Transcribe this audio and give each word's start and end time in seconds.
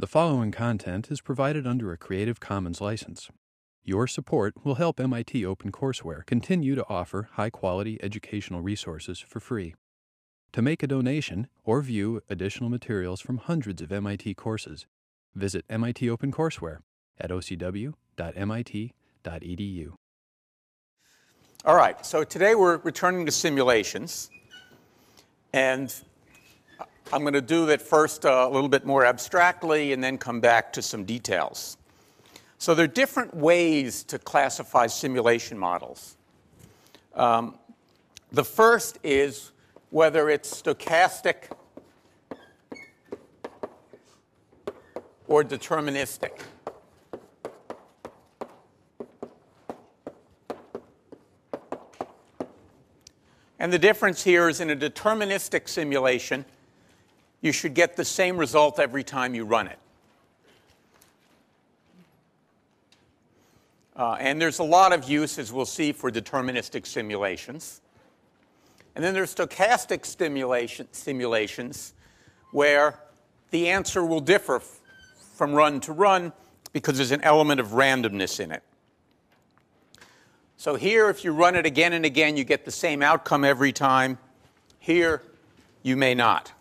The 0.00 0.06
following 0.06 0.50
content 0.50 1.10
is 1.10 1.20
provided 1.20 1.66
under 1.66 1.92
a 1.92 1.98
Creative 1.98 2.40
Commons 2.40 2.80
license. 2.80 3.28
Your 3.84 4.06
support 4.06 4.54
will 4.64 4.76
help 4.76 4.98
MIT 4.98 5.42
OpenCourseware 5.42 6.24
continue 6.24 6.74
to 6.74 6.88
offer 6.88 7.28
high 7.32 7.50
quality 7.50 8.02
educational 8.02 8.62
resources 8.62 9.18
for 9.18 9.40
free. 9.40 9.74
To 10.54 10.62
make 10.62 10.82
a 10.82 10.86
donation 10.86 11.48
or 11.64 11.82
view 11.82 12.22
additional 12.30 12.70
materials 12.70 13.20
from 13.20 13.36
hundreds 13.36 13.82
of 13.82 13.92
MIT 13.92 14.36
courses, 14.36 14.86
visit 15.34 15.66
MIT 15.68 16.06
OpenCourseware 16.06 16.78
at 17.18 17.28
ocw.mit.edu. 17.28 17.92
All 21.66 21.76
right, 21.76 22.06
so 22.06 22.24
today 22.24 22.54
we're 22.54 22.78
returning 22.78 23.26
to 23.26 23.32
simulations. 23.32 24.30
And 25.52 25.94
I'm 27.12 27.22
going 27.22 27.34
to 27.34 27.40
do 27.40 27.66
that 27.66 27.82
first 27.82 28.24
uh, 28.24 28.46
a 28.48 28.50
little 28.50 28.68
bit 28.68 28.86
more 28.86 29.04
abstractly 29.04 29.92
and 29.92 30.02
then 30.02 30.16
come 30.16 30.40
back 30.40 30.72
to 30.74 30.82
some 30.82 31.04
details. 31.04 31.76
So 32.58 32.74
there 32.74 32.84
are 32.84 32.88
different 32.88 33.34
ways 33.34 34.04
to 34.04 34.18
classify 34.18 34.86
simulation 34.86 35.58
models. 35.58 36.16
Um, 37.14 37.58
the 38.30 38.44
first 38.44 38.98
is 39.02 39.50
whether 39.90 40.28
it's 40.28 40.62
stochastic 40.62 41.50
or 45.26 45.42
deterministic. 45.42 46.40
And 53.58 53.72
the 53.72 53.78
difference 53.78 54.24
here 54.24 54.48
is 54.48 54.60
in 54.60 54.70
a 54.70 54.76
deterministic 54.76 55.68
simulation, 55.68 56.46
you 57.40 57.52
should 57.52 57.74
get 57.74 57.96
the 57.96 58.04
same 58.04 58.36
result 58.36 58.78
every 58.78 59.04
time 59.04 59.34
you 59.34 59.44
run 59.44 59.66
it. 59.66 59.78
Uh, 63.96 64.16
and 64.18 64.40
there's 64.40 64.58
a 64.60 64.64
lot 64.64 64.92
of 64.92 65.08
use, 65.08 65.38
as 65.38 65.52
we'll 65.52 65.66
see, 65.66 65.92
for 65.92 66.10
deterministic 66.10 66.86
simulations. 66.86 67.80
And 68.94 69.04
then 69.04 69.14
there's 69.14 69.34
stochastic 69.34 70.06
simulations 70.92 71.94
where 72.50 72.98
the 73.50 73.68
answer 73.68 74.04
will 74.04 74.20
differ 74.20 74.56
f- 74.56 74.80
from 75.34 75.52
run 75.52 75.80
to 75.80 75.92
run 75.92 76.32
because 76.72 76.96
there's 76.96 77.10
an 77.10 77.22
element 77.22 77.60
of 77.60 77.68
randomness 77.68 78.40
in 78.40 78.52
it. 78.52 78.62
So 80.56 80.74
here, 80.74 81.08
if 81.08 81.24
you 81.24 81.32
run 81.32 81.56
it 81.56 81.66
again 81.66 81.92
and 81.92 82.04
again, 82.04 82.36
you 82.36 82.44
get 82.44 82.64
the 82.64 82.70
same 82.70 83.02
outcome 83.02 83.44
every 83.44 83.72
time. 83.72 84.18
Here, 84.78 85.22
you 85.82 85.96
may 85.96 86.14
not. 86.14 86.52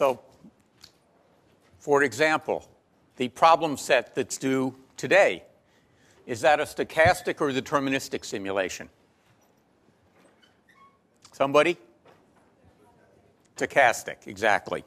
So, 0.00 0.18
for 1.78 2.04
example, 2.04 2.66
the 3.16 3.28
problem 3.28 3.76
set 3.76 4.14
that's 4.14 4.38
due 4.38 4.74
today, 4.96 5.42
is 6.26 6.40
that 6.40 6.58
a 6.58 6.62
stochastic 6.62 7.42
or 7.42 7.50
deterministic 7.50 8.24
simulation? 8.24 8.88
Somebody? 11.32 11.76
Stochastic, 13.58 14.26
exactly. 14.26 14.84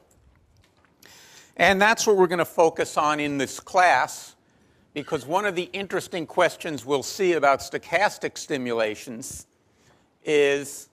And 1.56 1.80
that's 1.80 2.08
what 2.08 2.16
we're 2.16 2.26
going 2.26 2.40
to 2.40 2.44
focus 2.44 2.96
on 2.96 3.20
in 3.20 3.38
this 3.38 3.60
class 3.60 4.34
because 4.94 5.24
one 5.24 5.44
of 5.44 5.54
the 5.54 5.70
interesting 5.72 6.26
questions 6.26 6.84
we'll 6.84 7.04
see 7.04 7.34
about 7.34 7.60
stochastic 7.60 8.36
simulations 8.36 9.46
is 10.24 10.88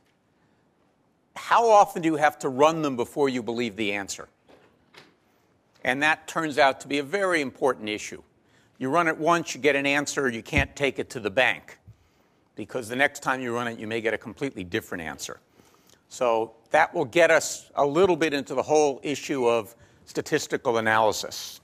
how 1.35 1.69
often 1.69 2.01
do 2.01 2.07
you 2.07 2.15
have 2.15 2.39
to 2.39 2.49
run 2.49 2.81
them 2.81 2.95
before 2.95 3.29
you 3.29 3.41
believe 3.41 3.75
the 3.75 3.93
answer? 3.93 4.27
And 5.83 6.03
that 6.03 6.27
turns 6.27 6.57
out 6.57 6.81
to 6.81 6.87
be 6.87 6.99
a 6.99 7.03
very 7.03 7.41
important 7.41 7.89
issue. 7.89 8.21
You 8.77 8.89
run 8.89 9.07
it 9.07 9.17
once, 9.17 9.55
you 9.55 9.61
get 9.61 9.75
an 9.75 9.85
answer, 9.85 10.29
you 10.29 10.43
can't 10.43 10.75
take 10.75 10.99
it 10.99 11.09
to 11.11 11.19
the 11.19 11.29
bank 11.29 11.77
because 12.55 12.89
the 12.89 12.95
next 12.95 13.21
time 13.21 13.41
you 13.41 13.53
run 13.53 13.67
it, 13.67 13.79
you 13.79 13.87
may 13.87 14.01
get 14.01 14.13
a 14.13 14.17
completely 14.17 14.63
different 14.63 15.03
answer. 15.03 15.39
So 16.09 16.53
that 16.71 16.93
will 16.93 17.05
get 17.05 17.31
us 17.31 17.71
a 17.75 17.85
little 17.85 18.15
bit 18.15 18.33
into 18.33 18.53
the 18.53 18.61
whole 18.61 18.99
issue 19.03 19.47
of 19.47 19.75
statistical 20.05 20.77
analysis. 20.77 21.61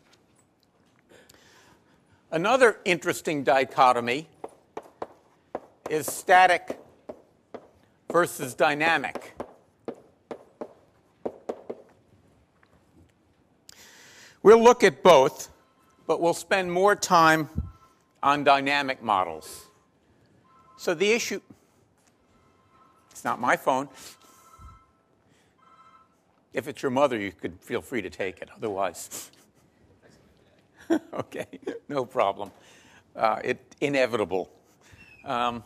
Another 2.31 2.79
interesting 2.85 3.43
dichotomy 3.43 4.27
is 5.89 6.07
static 6.07 6.79
versus 8.11 8.53
dynamic. 8.53 9.33
We'll 14.47 14.63
look 14.63 14.81
at 14.85 15.03
both, 15.03 15.49
but 16.05 16.21
we'll 16.21 16.33
spend 16.33 16.71
more 16.71 16.95
time 16.95 17.49
on 18.23 18.45
dynamic 18.45 19.03
models. 19.03 19.65
So 20.77 20.93
the 20.93 21.11
issue, 21.11 21.41
it's 23.11 23.25
not 23.25 23.41
my 23.41 23.57
phone. 23.57 23.89
If 26.53 26.69
it's 26.69 26.81
your 26.81 26.91
mother, 26.91 27.19
you 27.19 27.33
could 27.33 27.59
feel 27.59 27.81
free 27.81 28.01
to 28.01 28.09
take 28.09 28.41
it. 28.41 28.47
Otherwise, 28.55 29.31
okay, 31.13 31.47
no 31.89 32.05
problem. 32.05 32.49
Uh, 33.17 33.41
it 33.43 33.75
inevitable. 33.81 34.49
Um, 35.25 35.61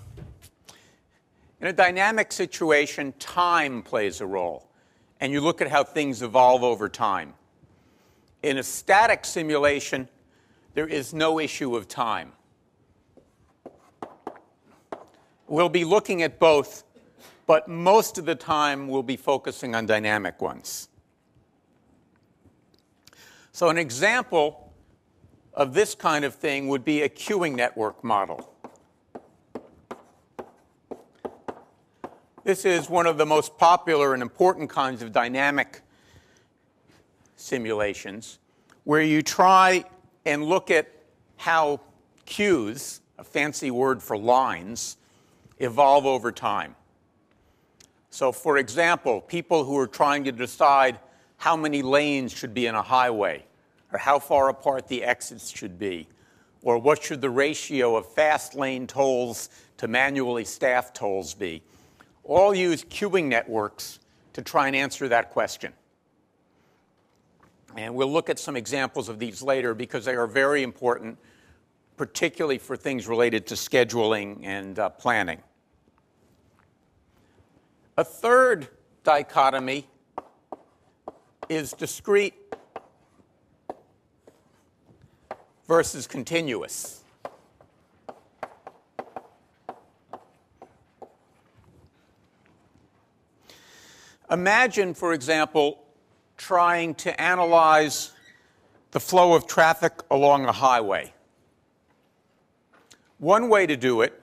in 1.59 1.67
a 1.67 1.73
dynamic 1.73 2.31
situation, 2.31 3.13
time 3.19 3.83
plays 3.83 4.21
a 4.21 4.25
role, 4.25 4.67
and 5.19 5.31
you 5.31 5.39
look 5.39 5.61
at 5.61 5.67
how 5.67 5.83
things 5.83 6.23
evolve 6.23 6.63
over 6.63 6.89
time. 6.89 7.35
In 8.43 8.57
a 8.57 8.63
static 8.63 9.23
simulation, 9.25 10.07
there 10.73 10.87
is 10.87 11.13
no 11.13 11.39
issue 11.39 11.75
of 11.75 11.87
time. 11.87 12.31
We'll 15.47 15.69
be 15.69 15.83
looking 15.83 16.23
at 16.23 16.39
both, 16.39 16.83
but 17.45 17.67
most 17.67 18.17
of 18.17 18.25
the 18.25 18.35
time 18.35 18.87
we'll 18.87 19.03
be 19.03 19.17
focusing 19.17 19.75
on 19.75 19.85
dynamic 19.85 20.41
ones. 20.41 20.87
So, 23.51 23.69
an 23.69 23.77
example 23.77 24.73
of 25.53 25.73
this 25.73 25.93
kind 25.93 26.23
of 26.23 26.35
thing 26.35 26.69
would 26.69 26.85
be 26.85 27.01
a 27.01 27.09
queuing 27.09 27.55
network 27.55 28.03
model. 28.03 28.51
This 32.43 32.65
is 32.65 32.89
one 32.89 33.05
of 33.05 33.17
the 33.17 33.25
most 33.25 33.57
popular 33.57 34.13
and 34.13 34.21
important 34.23 34.69
kinds 34.69 35.03
of 35.03 35.11
dynamic 35.11 35.81
simulations 37.41 38.39
where 38.83 39.01
you 39.01 39.21
try 39.21 39.83
and 40.25 40.43
look 40.43 40.71
at 40.71 40.87
how 41.37 41.79
queues, 42.25 43.01
a 43.17 43.23
fancy 43.23 43.71
word 43.71 44.01
for 44.01 44.17
lines, 44.17 44.97
evolve 45.59 46.05
over 46.05 46.31
time. 46.31 46.75
So, 48.09 48.31
for 48.31 48.57
example, 48.57 49.21
people 49.21 49.63
who 49.63 49.77
are 49.77 49.87
trying 49.87 50.23
to 50.25 50.31
decide 50.31 50.99
how 51.37 51.55
many 51.55 51.81
lanes 51.81 52.31
should 52.31 52.53
be 52.53 52.67
in 52.67 52.75
a 52.75 52.81
highway, 52.81 53.45
or 53.91 53.99
how 53.99 54.19
far 54.19 54.49
apart 54.49 54.87
the 54.87 55.03
exits 55.03 55.49
should 55.49 55.79
be, 55.79 56.07
or 56.61 56.77
what 56.77 57.01
should 57.01 57.21
the 57.21 57.29
ratio 57.29 57.95
of 57.95 58.05
fast 58.13 58.53
lane 58.53 58.85
tolls 58.85 59.49
to 59.77 59.87
manually 59.87 60.45
staffed 60.45 60.95
tolls 60.95 61.33
be, 61.33 61.63
all 62.23 62.53
use 62.53 62.83
queuing 62.83 63.25
networks 63.25 63.99
to 64.33 64.41
try 64.41 64.67
and 64.67 64.75
answer 64.75 65.07
that 65.07 65.31
question. 65.31 65.73
And 67.77 67.95
we'll 67.95 68.11
look 68.11 68.29
at 68.29 68.37
some 68.37 68.55
examples 68.55 69.09
of 69.09 69.17
these 69.19 69.41
later 69.41 69.73
because 69.73 70.05
they 70.05 70.15
are 70.15 70.27
very 70.27 70.63
important, 70.63 71.17
particularly 71.97 72.57
for 72.57 72.75
things 72.75 73.07
related 73.07 73.47
to 73.47 73.55
scheduling 73.55 74.43
and 74.43 74.77
uh, 74.77 74.89
planning. 74.89 75.41
A 77.97 78.03
third 78.03 78.67
dichotomy 79.03 79.87
is 81.49 81.73
discrete 81.73 82.33
versus 85.67 86.07
continuous. 86.07 87.03
Imagine, 94.29 94.93
for 94.93 95.11
example, 95.11 95.80
trying 96.41 96.95
to 96.95 97.21
analyze 97.21 98.13
the 98.89 98.99
flow 98.99 99.35
of 99.35 99.45
traffic 99.45 99.93
along 100.09 100.45
a 100.45 100.51
highway. 100.51 101.13
One 103.19 103.47
way 103.47 103.67
to 103.67 103.77
do 103.77 104.01
it 104.01 104.19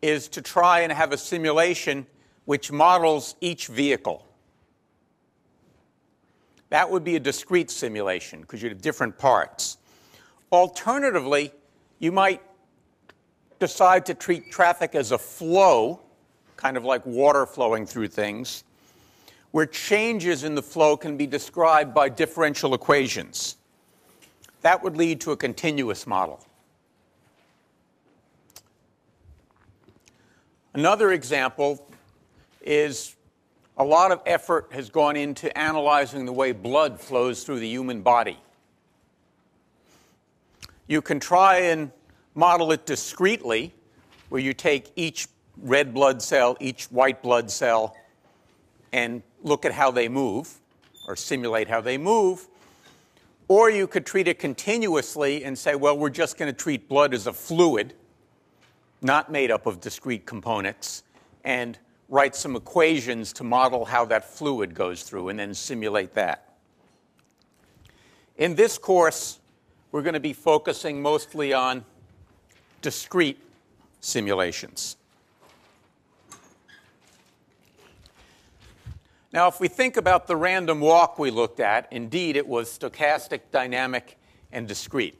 is 0.00 0.26
to 0.28 0.40
try 0.40 0.80
and 0.80 0.90
have 0.90 1.12
a 1.12 1.18
simulation 1.18 2.06
which 2.46 2.72
models 2.72 3.34
each 3.42 3.66
vehicle. 3.66 4.24
That 6.70 6.90
would 6.90 7.04
be 7.04 7.16
a 7.16 7.20
discrete 7.20 7.70
simulation 7.70 8.40
because 8.40 8.62
you 8.62 8.70
have 8.70 8.80
different 8.80 9.18
parts. 9.18 9.76
Alternatively, 10.50 11.52
you 11.98 12.10
might 12.10 12.40
decide 13.58 14.06
to 14.06 14.14
treat 14.14 14.50
traffic 14.50 14.94
as 14.94 15.12
a 15.12 15.18
flow, 15.18 16.00
kind 16.56 16.78
of 16.78 16.86
like 16.86 17.04
water 17.04 17.44
flowing 17.44 17.84
through 17.84 18.08
things, 18.08 18.64
where 19.52 19.66
changes 19.66 20.44
in 20.44 20.54
the 20.54 20.62
flow 20.62 20.96
can 20.96 21.16
be 21.16 21.26
described 21.26 21.92
by 21.92 22.08
differential 22.08 22.74
equations. 22.74 23.56
That 24.62 24.82
would 24.82 24.96
lead 24.96 25.20
to 25.22 25.32
a 25.32 25.36
continuous 25.36 26.06
model. 26.06 26.44
Another 30.74 31.12
example 31.12 31.84
is 32.62 33.16
a 33.76 33.84
lot 33.84 34.12
of 34.12 34.20
effort 34.26 34.68
has 34.70 34.90
gone 34.90 35.16
into 35.16 35.56
analyzing 35.58 36.26
the 36.26 36.32
way 36.32 36.52
blood 36.52 37.00
flows 37.00 37.42
through 37.42 37.58
the 37.58 37.68
human 37.68 38.02
body. 38.02 38.38
You 40.86 41.02
can 41.02 41.18
try 41.18 41.58
and 41.60 41.90
model 42.34 42.72
it 42.72 42.86
discretely, 42.86 43.72
where 44.28 44.40
you 44.40 44.52
take 44.52 44.92
each 44.96 45.26
red 45.62 45.92
blood 45.92 46.22
cell, 46.22 46.56
each 46.60 46.84
white 46.86 47.22
blood 47.22 47.50
cell, 47.50 47.96
and 48.92 49.22
look 49.42 49.64
at 49.64 49.72
how 49.72 49.90
they 49.90 50.08
move, 50.08 50.60
or 51.06 51.16
simulate 51.16 51.68
how 51.68 51.80
they 51.80 51.98
move. 51.98 52.46
Or 53.48 53.68
you 53.70 53.86
could 53.86 54.06
treat 54.06 54.28
it 54.28 54.38
continuously 54.38 55.44
and 55.44 55.58
say, 55.58 55.74
well, 55.74 55.98
we're 55.98 56.10
just 56.10 56.38
going 56.38 56.52
to 56.52 56.56
treat 56.56 56.88
blood 56.88 57.12
as 57.12 57.26
a 57.26 57.32
fluid, 57.32 57.94
not 59.02 59.32
made 59.32 59.50
up 59.50 59.66
of 59.66 59.80
discrete 59.80 60.24
components, 60.24 61.02
and 61.44 61.78
write 62.08 62.34
some 62.36 62.54
equations 62.54 63.32
to 63.32 63.44
model 63.44 63.84
how 63.84 64.04
that 64.04 64.24
fluid 64.24 64.74
goes 64.74 65.02
through 65.02 65.28
and 65.30 65.38
then 65.38 65.54
simulate 65.54 66.14
that. 66.14 66.56
In 68.36 68.54
this 68.54 68.78
course, 68.78 69.38
we're 69.92 70.02
going 70.02 70.14
to 70.14 70.20
be 70.20 70.32
focusing 70.32 71.02
mostly 71.02 71.52
on 71.52 71.84
discrete 72.82 73.38
simulations. 74.00 74.96
Now, 79.32 79.46
if 79.46 79.60
we 79.60 79.68
think 79.68 79.96
about 79.96 80.26
the 80.26 80.34
random 80.34 80.80
walk 80.80 81.16
we 81.18 81.30
looked 81.30 81.60
at, 81.60 81.86
indeed 81.92 82.34
it 82.34 82.48
was 82.48 82.76
stochastic, 82.76 83.42
dynamic, 83.52 84.18
and 84.50 84.66
discrete. 84.66 85.16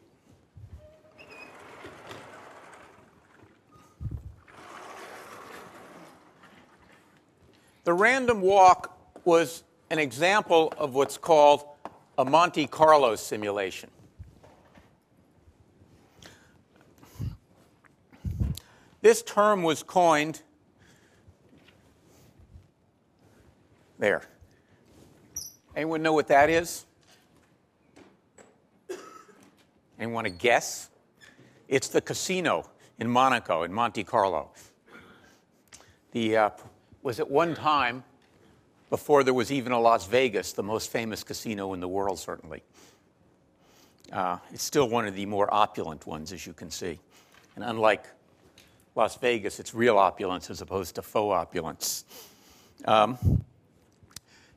The 7.84 7.92
random 7.92 8.40
walk 8.40 8.98
was 9.24 9.62
an 9.90 10.00
example 10.00 10.72
of 10.76 10.94
what's 10.94 11.16
called 11.16 11.64
a 12.18 12.24
Monte 12.24 12.66
Carlo 12.66 13.14
simulation. 13.14 13.90
This 19.02 19.22
term 19.22 19.62
was 19.62 19.82
coined 19.82 20.42
there. 24.00 24.22
Anyone 25.76 26.02
know 26.02 26.14
what 26.14 26.28
that 26.28 26.48
is? 26.48 26.86
Anyone 29.98 30.14
want 30.14 30.26
to 30.26 30.32
guess? 30.32 30.88
It's 31.68 31.88
the 31.88 32.00
casino 32.00 32.68
in 32.98 33.08
Monaco, 33.08 33.62
in 33.62 33.72
Monte 33.72 34.02
Carlo. 34.04 34.50
The 36.12 36.36
uh, 36.36 36.50
was 37.02 37.20
at 37.20 37.30
one 37.30 37.54
time, 37.54 38.02
before 38.88 39.22
there 39.22 39.34
was 39.34 39.52
even 39.52 39.70
a 39.70 39.78
Las 39.78 40.06
Vegas, 40.06 40.54
the 40.54 40.62
most 40.62 40.90
famous 40.90 41.22
casino 41.22 41.74
in 41.74 41.80
the 41.80 41.86
world, 41.86 42.18
certainly. 42.18 42.62
Uh, 44.10 44.38
it's 44.50 44.64
still 44.64 44.88
one 44.88 45.06
of 45.06 45.14
the 45.14 45.26
more 45.26 45.52
opulent 45.52 46.06
ones, 46.06 46.32
as 46.32 46.46
you 46.46 46.54
can 46.54 46.70
see. 46.70 46.98
And 47.54 47.64
unlike 47.64 48.06
Las 48.96 49.16
Vegas, 49.18 49.60
it's 49.60 49.74
real 49.74 49.98
opulence 49.98 50.50
as 50.50 50.62
opposed 50.62 50.94
to 50.94 51.02
faux 51.02 51.32
opulence. 51.32 52.04
Um, 52.86 53.44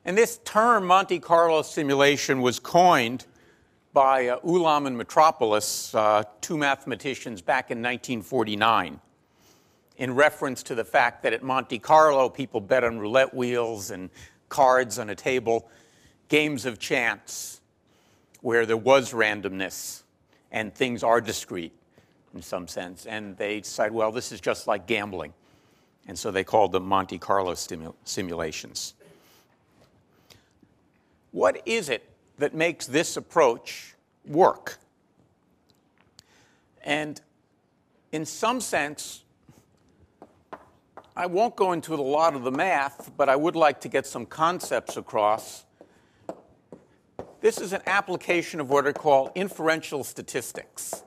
and 0.04 0.16
this 0.16 0.38
term, 0.44 0.86
Monte 0.86 1.18
Carlo 1.20 1.62
simulation, 1.62 2.42
was 2.42 2.58
coined 2.58 3.26
by 3.92 4.28
uh, 4.28 4.40
Ulam 4.40 4.86
and 4.86 4.98
Metropolis, 4.98 5.94
uh, 5.94 6.24
two 6.40 6.58
mathematicians, 6.58 7.40
back 7.40 7.70
in 7.70 7.78
1949 7.78 9.00
in 9.96 10.14
reference 10.14 10.62
to 10.64 10.74
the 10.74 10.84
fact 10.84 11.22
that 11.22 11.32
at 11.32 11.42
Monte 11.42 11.78
Carlo, 11.78 12.28
people 12.28 12.60
bet 12.60 12.84
on 12.84 12.98
roulette 12.98 13.32
wheels 13.32 13.90
and 13.90 14.10
cards 14.48 14.98
on 14.98 15.10
a 15.10 15.14
table, 15.14 15.68
games 16.28 16.66
of 16.66 16.78
chance, 16.78 17.60
where 18.40 18.66
there 18.66 18.76
was 18.76 19.12
randomness 19.12 20.02
and 20.50 20.74
things 20.74 21.02
are 21.02 21.20
discrete 21.20 21.72
in 22.34 22.42
some 22.42 22.68
sense. 22.68 23.06
And 23.06 23.36
they 23.36 23.62
said, 23.62 23.92
well, 23.92 24.12
this 24.12 24.32
is 24.32 24.40
just 24.40 24.66
like 24.66 24.86
gambling. 24.86 25.32
And 26.06 26.18
so 26.18 26.30
they 26.30 26.44
called 26.44 26.72
them 26.72 26.86
Monte 26.86 27.18
Carlo 27.18 27.52
stimu- 27.54 27.94
simulations. 28.04 28.94
What 31.34 31.62
is 31.66 31.88
it 31.88 32.08
that 32.38 32.54
makes 32.54 32.86
this 32.86 33.16
approach 33.16 33.96
work? 34.24 34.78
And 36.84 37.20
in 38.12 38.24
some 38.24 38.60
sense, 38.60 39.24
I 41.16 41.26
won't 41.26 41.56
go 41.56 41.72
into 41.72 41.92
a 41.92 41.96
lot 41.96 42.36
of 42.36 42.44
the 42.44 42.52
math, 42.52 43.10
but 43.16 43.28
I 43.28 43.34
would 43.34 43.56
like 43.56 43.80
to 43.80 43.88
get 43.88 44.06
some 44.06 44.26
concepts 44.26 44.96
across. 44.96 45.64
This 47.40 47.60
is 47.60 47.72
an 47.72 47.82
application 47.84 48.60
of 48.60 48.70
what 48.70 48.86
are 48.86 48.92
called 48.92 49.32
inferential 49.34 50.04
statistics. 50.04 51.02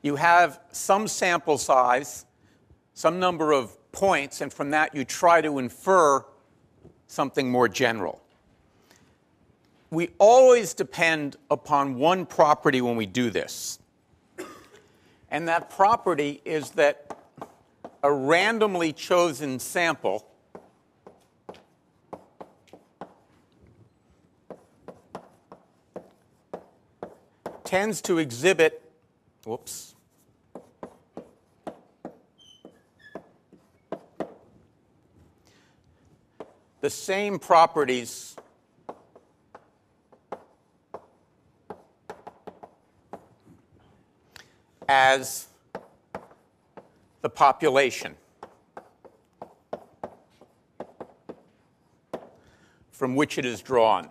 You 0.00 0.16
have 0.16 0.60
some 0.72 1.08
sample 1.08 1.58
size, 1.58 2.24
some 2.94 3.20
number 3.20 3.52
of 3.52 3.76
points, 3.92 4.40
and 4.40 4.50
from 4.50 4.70
that 4.70 4.94
you 4.94 5.04
try 5.04 5.42
to 5.42 5.58
infer 5.58 6.24
something 7.06 7.50
more 7.50 7.68
general. 7.68 8.20
We 9.90 10.10
always 10.18 10.74
depend 10.74 11.36
upon 11.50 11.96
one 11.96 12.26
property 12.26 12.80
when 12.80 12.96
we 12.96 13.06
do 13.06 13.30
this. 13.30 13.78
And 15.30 15.48
that 15.48 15.70
property 15.70 16.40
is 16.44 16.70
that 16.72 17.18
a 18.02 18.12
randomly 18.12 18.92
chosen 18.92 19.58
sample 19.58 20.26
tends 27.64 28.00
to 28.02 28.18
exhibit, 28.18 28.82
whoops, 29.44 29.93
the 36.84 36.90
same 36.90 37.38
properties 37.38 38.36
as 44.86 45.48
the 47.22 47.30
population 47.30 48.14
from 52.92 53.16
which 53.16 53.38
it 53.38 53.46
is 53.46 53.62
drawn. 53.62 54.10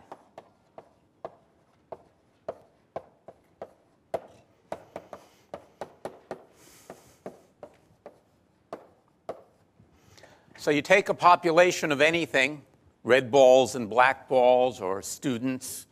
So 10.63 10.71
you 10.71 10.81
take 10.81 11.09
a 11.09 11.13
population 11.13 11.91
of 11.91 11.99
anything, 11.99 12.61
red 13.03 13.29
balls 13.29 13.75
and 13.75 13.89
black 13.89 14.29
balls, 14.29 14.79
or 14.79 15.01
students, 15.01 15.87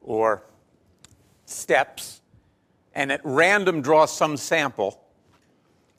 or 0.00 0.44
steps, 1.44 2.22
and 2.94 3.12
at 3.12 3.20
random 3.22 3.82
draw 3.82 4.06
some 4.06 4.38
sample, 4.38 4.98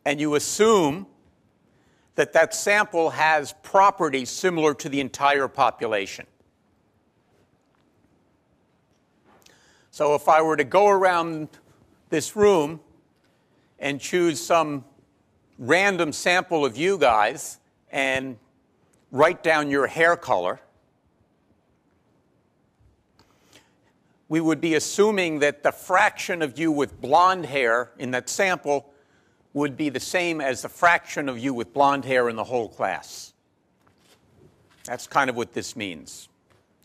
and 0.05 0.19
you 0.19 0.33
assume 0.33 1.05
that 2.15 2.33
that 2.33 2.55
sample 2.55 3.11
has 3.11 3.53
properties 3.61 4.31
similar 4.31 4.73
to 4.73 4.89
the 4.89 5.01
entire 5.01 5.47
population. 5.47 6.25
So 9.91 10.15
if 10.15 10.27
I 10.27 10.41
were 10.41 10.57
to 10.57 10.63
go 10.63 10.87
around 10.87 11.47
this 12.09 12.35
room 12.35 12.79
and 13.77 14.01
choose 14.01 14.41
some 14.41 14.83
random 15.59 16.11
sample 16.11 16.65
of 16.65 16.75
you 16.75 16.97
guys 16.97 17.58
and 17.91 18.37
write 19.11 19.43
down 19.43 19.69
your 19.69 19.87
hair 19.87 20.15
color, 20.15 20.59
we 24.27 24.39
would 24.39 24.61
be 24.61 24.75
assuming 24.75 25.39
that 25.39 25.63
the 25.63 25.71
fraction 25.71 26.41
of 26.41 26.57
you 26.59 26.71
with 26.71 27.01
blonde 27.01 27.45
hair 27.45 27.91
in 27.97 28.11
that 28.11 28.29
sample 28.29 28.93
would 29.53 29.75
be 29.75 29.89
the 29.89 29.99
same 29.99 30.39
as 30.39 30.61
the 30.61 30.69
fraction 30.69 31.27
of 31.27 31.39
you 31.39 31.53
with 31.53 31.73
blonde 31.73 32.05
hair 32.05 32.29
in 32.29 32.35
the 32.35 32.43
whole 32.43 32.69
class. 32.69 33.33
That's 34.85 35.07
kind 35.07 35.29
of 35.29 35.35
what 35.35 35.53
this 35.53 35.75
means. 35.75 36.29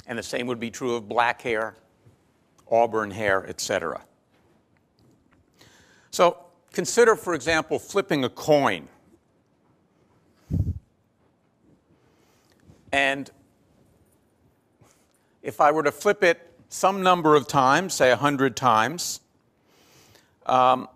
And 0.06 0.18
the 0.18 0.22
same 0.22 0.46
would 0.46 0.60
be 0.60 0.70
true 0.70 0.94
of 0.94 1.08
black 1.08 1.42
hair, 1.42 1.74
auburn 2.70 3.10
hair, 3.10 3.46
etc. 3.46 4.02
So 6.10 6.38
consider, 6.72 7.16
for 7.16 7.34
example, 7.34 7.78
flipping 7.78 8.24
a 8.24 8.28
coin. 8.28 8.88
And 12.94 13.28
if 15.42 15.60
I 15.60 15.72
were 15.72 15.82
to 15.82 15.90
flip 15.90 16.22
it 16.22 16.40
some 16.68 17.02
number 17.02 17.34
of 17.34 17.48
times, 17.48 17.92
say 17.94 18.10
100 18.10 18.54
times, 18.54 19.18
um, 20.46 20.86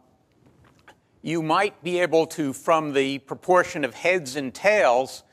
you 1.22 1.42
might 1.42 1.82
be 1.82 1.98
able 1.98 2.28
to, 2.28 2.52
from 2.52 2.92
the 2.92 3.18
proportion 3.18 3.84
of 3.84 3.94
heads 3.94 4.36
and 4.36 4.54
tails, 4.54 5.24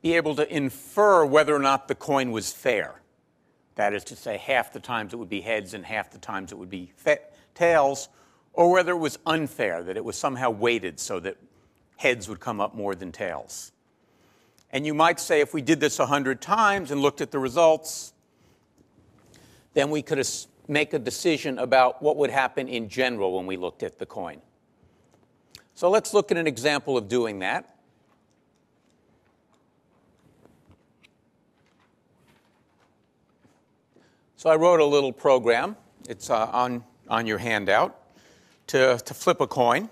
be 0.00 0.14
able 0.14 0.34
to 0.36 0.50
infer 0.50 1.26
whether 1.26 1.54
or 1.54 1.58
not 1.58 1.88
the 1.88 1.94
coin 1.94 2.30
was 2.30 2.50
fair. 2.50 3.02
That 3.74 3.92
is 3.92 4.02
to 4.04 4.16
say, 4.16 4.38
half 4.38 4.72
the 4.72 4.80
times 4.80 5.12
it 5.12 5.16
would 5.16 5.28
be 5.28 5.42
heads 5.42 5.74
and 5.74 5.84
half 5.84 6.10
the 6.10 6.16
times 6.16 6.52
it 6.52 6.54
would 6.56 6.70
be 6.70 6.90
tails, 7.54 8.08
or 8.54 8.72
whether 8.72 8.92
it 8.92 8.96
was 8.96 9.18
unfair, 9.26 9.82
that 9.82 9.98
it 9.98 10.04
was 10.06 10.16
somehow 10.16 10.48
weighted 10.48 10.98
so 10.98 11.20
that 11.20 11.36
heads 11.96 12.30
would 12.30 12.40
come 12.40 12.62
up 12.62 12.74
more 12.74 12.94
than 12.94 13.12
tails. 13.12 13.71
And 14.72 14.86
you 14.86 14.94
might 14.94 15.20
say 15.20 15.40
if 15.40 15.52
we 15.52 15.60
did 15.60 15.80
this 15.80 15.98
100 15.98 16.40
times 16.40 16.90
and 16.90 17.00
looked 17.00 17.20
at 17.20 17.30
the 17.30 17.38
results, 17.38 18.14
then 19.74 19.90
we 19.90 20.02
could 20.02 20.26
make 20.68 20.94
a 20.94 20.98
decision 20.98 21.58
about 21.58 22.02
what 22.02 22.16
would 22.16 22.30
happen 22.30 22.68
in 22.68 22.88
general 22.88 23.36
when 23.36 23.46
we 23.46 23.56
looked 23.56 23.82
at 23.82 23.98
the 23.98 24.06
coin. 24.06 24.40
So 25.74 25.90
let's 25.90 26.14
look 26.14 26.30
at 26.30 26.36
an 26.36 26.46
example 26.46 26.96
of 26.96 27.08
doing 27.08 27.40
that. 27.40 27.68
So 34.36 34.50
I 34.50 34.56
wrote 34.56 34.80
a 34.80 34.84
little 34.84 35.12
program. 35.12 35.76
It's 36.08 36.28
uh, 36.28 36.46
on, 36.46 36.82
on 37.08 37.26
your 37.26 37.38
handout 37.38 37.96
to, 38.68 38.98
to 39.04 39.14
flip 39.14 39.40
a 39.40 39.46
coin. 39.46 39.88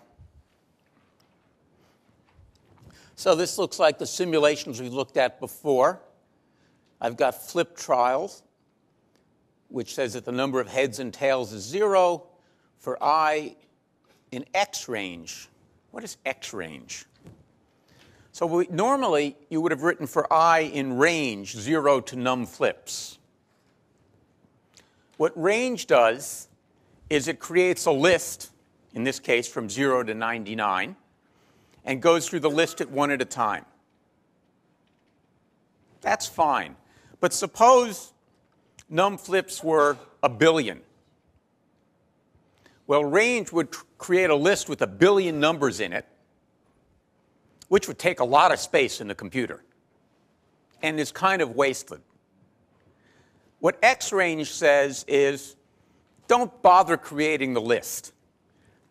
So 3.20 3.34
this 3.34 3.58
looks 3.58 3.78
like 3.78 3.98
the 3.98 4.06
simulations 4.06 4.80
we 4.80 4.88
looked 4.88 5.18
at 5.18 5.40
before. 5.40 6.00
I've 7.02 7.18
got 7.18 7.34
flip 7.34 7.76
trials, 7.76 8.42
which 9.68 9.94
says 9.94 10.14
that 10.14 10.24
the 10.24 10.32
number 10.32 10.58
of 10.58 10.68
heads 10.68 11.00
and 11.00 11.12
tails 11.12 11.52
is 11.52 11.62
zero 11.62 12.28
for 12.78 12.96
i 13.02 13.56
in 14.32 14.46
x 14.54 14.88
range. 14.88 15.50
What 15.90 16.02
is 16.02 16.16
x 16.24 16.54
range? 16.54 17.04
So 18.32 18.46
we, 18.46 18.68
normally 18.70 19.36
you 19.50 19.60
would 19.60 19.72
have 19.72 19.82
written 19.82 20.06
for 20.06 20.32
i 20.32 20.60
in 20.60 20.96
range, 20.96 21.54
zero 21.58 22.00
to 22.00 22.16
num 22.16 22.46
flips. 22.46 23.18
What 25.18 25.38
range 25.38 25.86
does 25.86 26.48
is 27.10 27.28
it 27.28 27.38
creates 27.38 27.84
a 27.84 27.92
list, 27.92 28.48
in 28.94 29.04
this 29.04 29.20
case 29.20 29.46
from 29.46 29.68
0 29.68 30.04
to 30.04 30.14
99, 30.14 30.96
and 31.84 32.00
goes 32.00 32.28
through 32.28 32.40
the 32.40 32.50
list 32.50 32.80
at 32.80 32.90
one 32.90 33.10
at 33.10 33.22
a 33.22 33.24
time. 33.24 33.64
That's 36.00 36.26
fine. 36.26 36.76
But 37.20 37.32
suppose 37.32 38.12
num 38.88 39.18
flips 39.18 39.62
were 39.62 39.96
a 40.22 40.28
billion. 40.28 40.80
Well, 42.86 43.04
range 43.04 43.52
would 43.52 43.70
create 43.98 44.30
a 44.30 44.34
list 44.34 44.68
with 44.68 44.82
a 44.82 44.86
billion 44.86 45.38
numbers 45.38 45.80
in 45.80 45.92
it, 45.92 46.06
which 47.68 47.86
would 47.86 47.98
take 47.98 48.20
a 48.20 48.24
lot 48.24 48.52
of 48.52 48.58
space 48.58 49.00
in 49.00 49.08
the 49.08 49.14
computer 49.14 49.62
and 50.82 50.98
is 50.98 51.12
kind 51.12 51.40
of 51.40 51.54
wasted. 51.54 52.00
What 53.60 53.78
X 53.82 54.12
range 54.12 54.50
says 54.50 55.04
is 55.06 55.54
don't 56.26 56.62
bother 56.62 56.96
creating 56.96 57.54
the 57.54 57.60
list. 57.60 58.12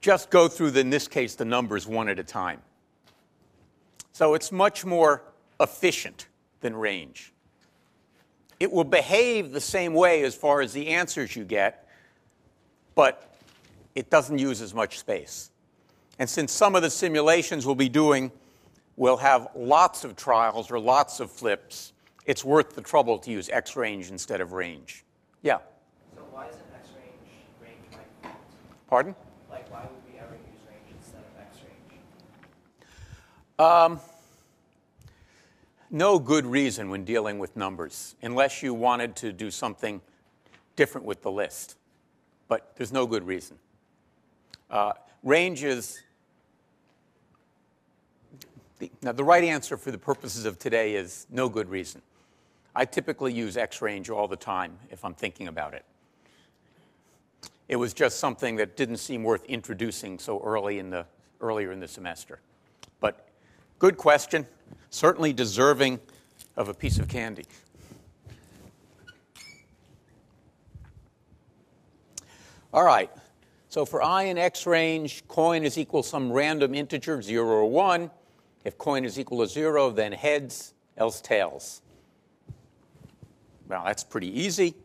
Just 0.02 0.30
go 0.30 0.48
through, 0.48 0.72
the, 0.72 0.80
in 0.80 0.90
this 0.90 1.08
case, 1.08 1.36
the 1.36 1.46
numbers 1.46 1.88
one 1.88 2.08
at 2.08 2.20
a 2.20 2.24
time. 2.24 2.62
So 4.20 4.34
it's 4.34 4.52
much 4.52 4.84
more 4.84 5.24
efficient 5.62 6.28
than 6.60 6.76
range. 6.76 7.32
It 8.60 8.70
will 8.70 8.84
behave 8.84 9.54
the 9.54 9.62
same 9.62 9.94
way 9.94 10.24
as 10.24 10.36
far 10.36 10.60
as 10.60 10.74
the 10.74 10.88
answers 10.88 11.38
you 11.38 11.46
get, 11.46 11.88
but 12.96 13.34
it 13.96 14.10
doesn't 14.10 14.38
use 14.38 14.62
as 14.62 14.74
much 14.74 15.00
space. 15.00 15.52
And 16.20 16.30
since 16.30 16.52
some 16.52 16.76
of 16.76 16.82
the 16.82 16.90
simulations 16.90 17.66
we'll 17.66 17.76
be 17.76 17.88
doing 17.88 18.30
will 18.98 19.16
have 19.16 19.48
lots 19.56 20.04
of 20.04 20.18
trials 20.18 20.70
or 20.70 20.82
lots 20.82 21.22
of 21.22 21.32
flips, 21.32 21.94
it's 22.26 22.44
worth 22.44 22.76
the 22.76 22.82
trouble 22.82 23.20
to 23.20 23.32
use 23.32 23.48
X 23.48 23.78
range 23.78 24.12
instead 24.12 24.42
of 24.42 24.52
range. 24.52 25.06
Yeah? 25.44 25.60
So 26.14 26.24
why 26.30 26.50
isn't 26.50 26.62
X 26.76 26.90
range 26.98 27.16
range 27.64 27.78
by 27.90 28.00
default? 28.22 28.36
Pardon? 28.90 29.16
Like, 29.50 29.72
why 29.72 29.84
would 29.84 30.14
we 30.14 30.20
ever 30.20 30.34
use 30.34 30.60
range 30.68 30.94
instead 30.98 31.22
of 31.22 31.40
X 31.40 31.58
range? 31.64 32.02
Um, 33.58 34.02
no 35.90 36.20
good 36.20 36.46
reason 36.46 36.90
when 36.90 37.04
dealing 37.04 37.40
with 37.40 37.56
numbers, 37.56 38.16
unless 38.22 38.62
you 38.62 38.74
wanted 38.74 39.16
to 39.18 39.34
do 39.34 39.50
something 39.52 40.02
different 40.76 41.06
with 41.06 41.22
the 41.22 41.32
list. 41.32 41.78
But 42.48 42.74
there's 42.76 42.92
no 42.92 43.06
good 43.06 43.26
reason. 43.26 43.58
Uh, 44.70 44.94
range 45.24 45.64
is 45.64 46.02
the, 48.80 48.92
now, 49.02 49.12
the 49.12 49.24
right 49.24 49.44
answer 49.44 49.78
for 49.78 49.92
the 49.92 49.98
purposes 49.98 50.46
of 50.46 50.58
today 50.58 50.96
is 50.96 51.28
no 51.30 51.50
good 51.50 51.70
reason. 51.70 52.02
I 52.74 52.86
typically 52.86 53.34
use 53.34 53.58
X 53.58 53.82
range 53.82 54.10
all 54.10 54.28
the 54.28 54.38
time 54.38 54.78
if 54.90 55.04
I'm 55.04 55.14
thinking 55.14 55.48
about 55.50 55.74
it. 55.74 55.84
It 57.68 57.76
was 57.76 57.94
just 57.94 58.20
something 58.20 58.56
that 58.56 58.78
didn't 58.78 58.98
seem 58.98 59.24
worth 59.24 59.44
introducing 59.46 60.18
so 60.18 60.42
early 60.44 60.80
in 60.80 60.90
the, 60.90 61.06
earlier 61.42 61.72
in 61.72 61.80
the 61.80 61.88
semester. 61.88 62.40
But 63.00 63.28
good 63.80 63.98
question, 63.98 64.48
certainly 64.90 65.34
deserving 65.34 66.00
of 66.56 66.70
a 66.70 66.74
piece 66.74 67.00
of 67.00 67.08
candy. 67.08 67.46
All 72.74 72.84
right, 72.84 73.10
so 73.70 73.86
for 73.86 74.02
i 74.04 74.24
in 74.24 74.38
x 74.38 74.68
range, 74.68 75.28
coin 75.28 75.64
is 75.64 75.78
equal 75.78 76.04
some 76.04 76.32
random 76.32 76.76
integer, 76.76 77.22
0 77.22 77.46
or 77.46 77.66
1. 77.66 78.12
If 78.64 78.78
coin 78.78 79.06
is 79.06 79.20
equal 79.20 79.40
to 79.40 79.48
0, 79.48 79.92
then 79.92 80.12
heads, 80.12 80.74
else 80.98 81.22
tails. 81.22 81.82
Well, 83.68 83.84
that's 83.86 84.04
pretty 84.04 84.40
easy. 84.40 84.76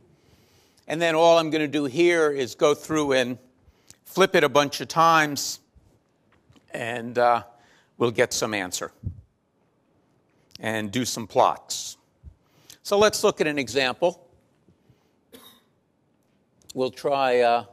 And 0.86 1.00
then 1.00 1.14
all 1.14 1.38
I'm 1.38 1.50
going 1.50 1.62
to 1.62 1.68
do 1.68 1.84
here 1.86 2.30
is 2.30 2.54
go 2.54 2.74
through 2.74 3.12
and 3.12 3.38
flip 4.04 4.34
it 4.34 4.44
a 4.44 4.48
bunch 4.48 4.80
of 4.80 4.88
times, 4.88 5.60
and 6.72 7.18
uh, 7.18 7.42
we'll 7.98 8.10
get 8.10 8.32
some 8.32 8.54
answer 8.54 8.92
and 10.64 10.90
do 10.90 11.04
some 11.04 11.26
plots. 11.26 11.98
So 12.82 12.98
let's 12.98 13.22
look 13.22 13.42
at 13.42 13.46
an 13.46 13.58
example. 13.58 14.26
We'll 16.72 16.90
try. 16.90 17.40
Uh, 17.40 17.64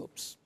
oops. 0.00 0.36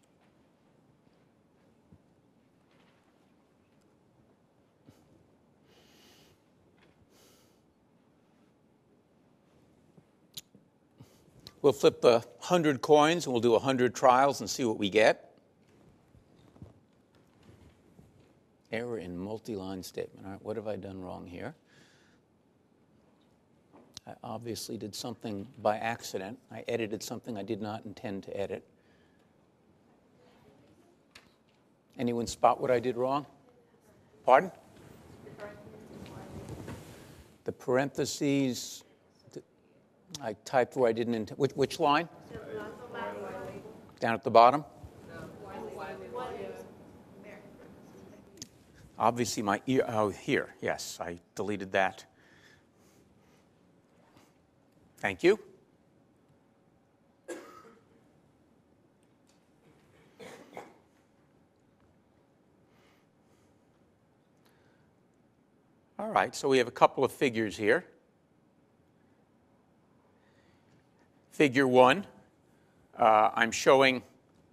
We'll 11.64 11.73
flip 11.73 12.02
the 12.02 12.18
100 12.40 12.83
coins 12.83 13.25
and 13.25 13.33
we'll 13.33 13.40
do 13.40 13.52
a 13.52 13.59
100 13.59 13.94
trials 13.94 14.40
and 14.40 14.50
see 14.50 14.66
what 14.66 14.76
we 14.76 14.90
get. 14.90 15.33
Error 18.71 18.99
in 18.99 19.16
multi-line 19.16 19.83
statement. 19.83 20.26
All 20.26 20.33
right, 20.33 20.44
what 20.44 20.56
have 20.56 20.68
I 20.68 20.76
done 20.76 21.00
wrong 21.00 21.26
here? 21.26 21.54
I 24.06 24.12
obviously 24.23 24.76
did 24.76 24.94
something 24.94 25.49
by 25.62 25.78
accident. 25.78 26.38
I 26.52 26.64
edited 26.68 27.02
something 27.02 27.38
I 27.38 27.42
did 27.42 27.62
not 27.62 27.87
intend 27.87 28.25
to 28.25 28.38
edit. 28.38 28.62
Anyone 31.99 32.26
spot 32.26 32.61
what 32.61 32.71
I 32.71 32.78
did 32.78 32.99
wrong? 32.99 33.25
Pardon? 34.26 34.52
The 37.44 37.52
parentheses 37.52 38.85
I 40.21 40.35
typed 40.44 40.76
where 40.76 40.88
I 40.88 40.92
didn't 40.92 41.14
intend. 41.14 41.38
Which, 41.38 41.52
which 41.52 41.80
line? 41.80 42.09
Down 44.00 44.14
at 44.14 44.25
the 44.25 44.30
bottom? 44.30 44.64
Obviously, 48.99 49.42
my 49.42 49.61
ear. 49.66 49.85
Oh, 49.88 50.09
here. 50.11 50.54
Yes, 50.61 50.99
I 51.00 51.18
deleted 51.35 51.73
that. 51.73 52.04
Thank 54.99 55.23
you. 55.23 55.38
All 65.99 66.11
right, 66.11 66.35
so 66.35 66.49
we 66.49 66.59
have 66.59 66.68
a 66.68 66.73
couple 66.73 67.04
of 67.04 67.12
figures 67.12 67.56
here. 67.56 67.85
Figure 71.34 71.66
one, 71.66 72.06
uh, 72.96 73.30
I'm 73.34 73.50
showing 73.50 74.04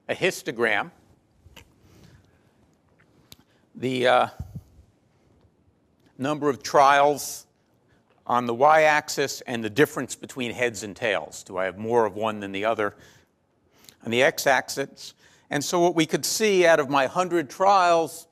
a 0.09 0.15
histogram 0.15 0.89
the 3.75 4.07
uh, 4.07 4.27
number 6.17 6.50
of 6.50 6.63
trials 6.63 7.45
on 8.25 8.47
the 8.47 8.55
y 8.55 8.81
axis 8.81 9.41
and 9.41 9.63
the 9.63 9.69
difference 9.69 10.15
between 10.15 10.51
heads 10.51 10.81
and 10.81 10.95
tails. 10.95 11.43
Do 11.43 11.55
I 11.55 11.65
have 11.65 11.77
more 11.77 12.07
of 12.07 12.15
one 12.15 12.39
than 12.39 12.51
the 12.51 12.65
other? 12.65 12.95
On 14.03 14.09
the 14.09 14.23
x 14.23 14.47
axis. 14.47 15.13
And 15.51 15.63
so, 15.63 15.79
what 15.79 15.93
we 15.93 16.07
could 16.07 16.25
see 16.25 16.65
out 16.65 16.79
of 16.79 16.89
my 16.89 17.03
100 17.03 17.47
trials, 17.47 18.25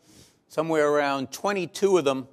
somewhere 0.47 0.89
around 0.89 1.31
22 1.31 1.99
of 1.99 2.03
them 2.03 2.27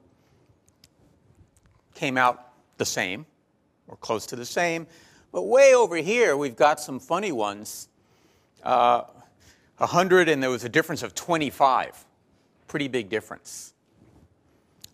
came 1.94 2.16
out 2.16 2.52
the 2.78 2.86
same 2.86 3.26
or 3.86 3.98
close 3.98 4.24
to 4.24 4.36
the 4.36 4.46
same. 4.46 4.86
But 5.36 5.48
way 5.48 5.74
over 5.74 5.96
here, 5.96 6.34
we've 6.34 6.56
got 6.56 6.80
some 6.80 6.98
funny 6.98 7.30
ones. 7.30 7.90
Uh, 8.62 9.02
100, 9.76 10.30
and 10.30 10.42
there 10.42 10.48
was 10.48 10.64
a 10.64 10.68
difference 10.70 11.02
of 11.02 11.14
25. 11.14 12.06
Pretty 12.68 12.88
big 12.88 13.10
difference. 13.10 13.74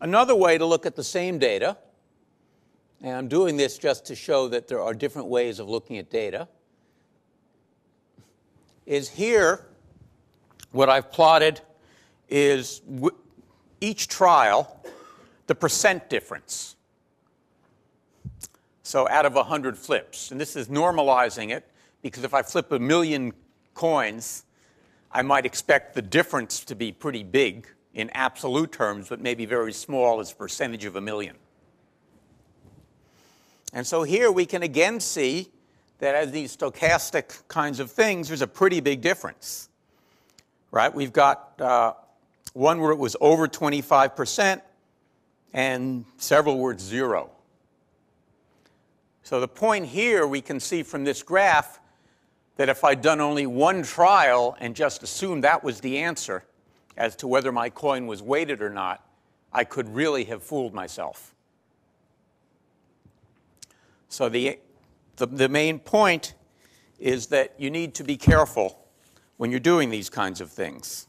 Another 0.01 0.35
way 0.35 0.59
to 0.59 0.67
look 0.67 0.85
at 0.85 0.97
the 0.97 1.05
same 1.05 1.39
data, 1.39 1.77
and 3.01 3.17
I'm 3.17 3.29
doing 3.29 3.57
this 3.57 3.79
just 3.79 4.05
to 4.07 4.17
show 4.17 4.49
that 4.49 4.67
there 4.67 4.81
are 4.81 4.95
different 4.95 5.29
ways 5.29 5.61
of 5.61 5.69
looking 5.69 5.97
at 5.99 6.11
data, 6.11 6.49
is 8.85 9.11
here 9.11 9.65
what 10.73 10.89
I've 10.89 11.13
plotted 11.13 11.61
is 12.29 12.83
each 13.81 14.09
trial, 14.09 14.85
the 15.47 15.55
percent 15.55 16.11
difference. 16.11 16.75
So 18.83 19.09
out 19.09 19.27
of 19.27 19.35
100 19.35 19.79
flips, 19.79 20.31
and 20.31 20.41
this 20.41 20.57
is 20.57 20.69
normalizing 20.69 21.51
it 21.51 21.69
because 22.03 22.25
if 22.25 22.35
I 22.35 22.43
flip 22.43 22.73
a 22.73 22.79
million 22.79 23.33
coins, 23.75 24.45
I 25.13 25.23
might 25.23 25.47
expect 25.47 25.95
the 25.95 26.03
difference 26.03 26.65
to 26.65 26.75
be 26.75 26.91
pretty 26.91 27.23
big 27.23 27.69
in 27.95 28.11
absolute 28.11 28.73
terms, 28.73 29.09
but 29.09 29.21
maybe 29.21 29.47
very 29.47 29.73
small 29.73 30.21
as 30.21 30.33
a 30.33 30.35
percentage 30.35 30.85
of 30.85 30.97
a 30.97 31.01
million. 31.01 31.37
And 33.73 33.87
so 33.87 34.03
here 34.03 34.33
we 34.33 34.47
can 34.47 34.63
again 34.63 35.01
see 35.01 35.49
that 35.99 36.15
as 36.15 36.33
these 36.33 36.57
stochastic 36.57 37.47
kinds 37.49 37.79
of 37.79 37.91
things, 37.91 38.29
there's 38.29 38.43
a 38.43 38.47
pretty 38.47 38.81
big 38.81 39.01
difference. 39.01 39.69
Right? 40.71 40.93
We've 40.93 41.13
got 41.13 41.61
uh, 41.61 41.93
one 42.55 42.81
where 42.81 42.91
it 42.91 42.99
was 42.99 43.15
over 43.21 43.47
25%, 43.47 44.61
and 45.55 46.05
several 46.17 46.59
where 46.59 46.73
it's 46.73 46.83
zero. 46.83 47.31
So 49.33 49.41
the 49.41 49.49
point 49.49 49.87
here 49.87 50.27
we 50.27 50.43
can 50.43 50.61
see 50.61 50.83
from 50.83 51.05
this 51.05 51.23
graph 51.23 51.81
that 52.57 52.69
if 52.69 52.85
I'd 52.85 53.01
done 53.01 53.19
only 53.19 53.47
one 53.47 53.83
trial 53.83 54.55
and 54.61 54.77
just 54.77 55.03
assumed 55.03 55.43
that 55.43 55.65
was 55.65 55.81
the 55.81 55.97
answer 55.97 56.45
as 56.99 57.17
to 57.17 57.27
whether 57.27 57.51
my 57.51 57.71
coin 57.71 58.07
was 58.07 58.23
weighted 58.23 58.61
or 58.61 58.69
not, 58.69 59.03
I 59.51 59.65
could 59.65 59.89
really 59.89 60.25
have 60.25 60.43
fooled 60.43 60.75
myself. 60.75 61.35
So 64.11 64.29
the, 64.29 64.59
the, 65.17 65.25
the 65.25 65.49
main 65.49 65.79
point 65.79 66.35
is 66.99 67.29
that 67.29 67.55
you 67.57 67.71
need 67.71 67.95
to 67.95 68.05
be 68.05 68.19
careful 68.19 68.85
when 69.39 69.51
you're 69.51 69.61
doing 69.61 69.89
these 69.89 70.11
kinds 70.11 70.43
of 70.43 70.51
things. 70.53 71.07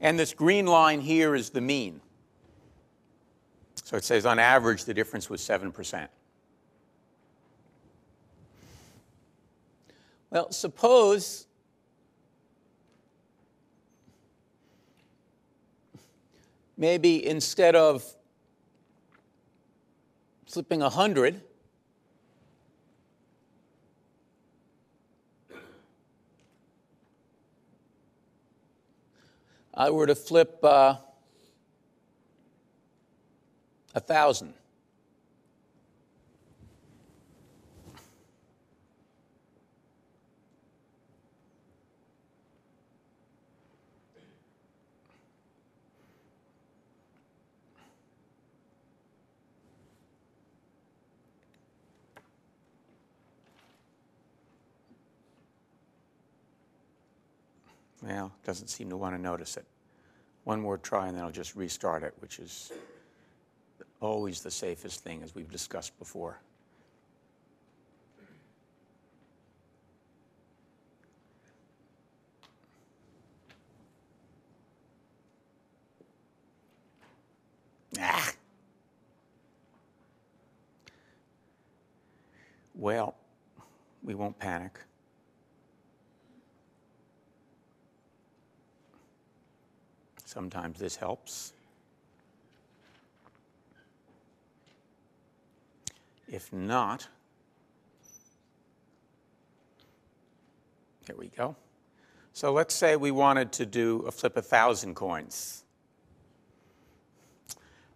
And 0.00 0.18
this 0.18 0.32
green 0.32 0.64
line 0.64 1.02
here 1.02 1.34
is 1.34 1.50
the 1.50 1.60
mean. 1.60 2.00
So 3.84 3.98
it 3.98 4.04
says 4.04 4.24
on 4.24 4.38
average 4.38 4.86
the 4.86 4.94
difference 4.94 5.28
was 5.28 5.42
7%. 5.42 6.08
Well, 10.30 10.50
suppose 10.50 11.46
maybe 16.78 17.24
instead 17.26 17.76
of 17.76 18.04
flipping 20.46 20.80
100, 20.80 21.42
I 29.74 29.90
were 29.90 30.06
to 30.06 30.14
flip 30.14 30.58
uh, 30.64 30.96
a 33.94 34.00
thousand. 34.00 34.54
Well, 58.02 58.32
doesn't 58.44 58.68
seem 58.68 58.90
to 58.90 58.98
want 58.98 59.14
to 59.14 59.20
notice 59.20 59.56
it. 59.56 59.64
One 60.44 60.60
more 60.60 60.76
try 60.76 61.06
and 61.06 61.16
then 61.16 61.24
I'll 61.24 61.30
just 61.30 61.56
restart 61.56 62.02
it, 62.02 62.12
which 62.18 62.38
is 62.38 62.70
always 64.04 64.40
the 64.40 64.50
safest 64.50 65.02
thing, 65.02 65.22
as 65.22 65.34
we've 65.34 65.50
discussed 65.50 65.98
before. 65.98 66.38
Ah. 77.98 78.32
Well, 82.74 83.14
we 84.02 84.14
won't 84.14 84.38
panic. 84.38 84.78
Sometimes 90.24 90.78
this 90.78 90.96
helps. 90.96 91.52
If 96.34 96.52
not, 96.52 97.06
here 101.06 101.14
we 101.16 101.28
go. 101.28 101.54
So 102.32 102.52
let's 102.52 102.74
say 102.74 102.96
we 102.96 103.12
wanted 103.12 103.52
to 103.52 103.64
do 103.64 104.00
a 104.00 104.10
flip 104.10 104.36
a 104.36 104.42
thousand 104.42 104.96
coins. 104.96 105.62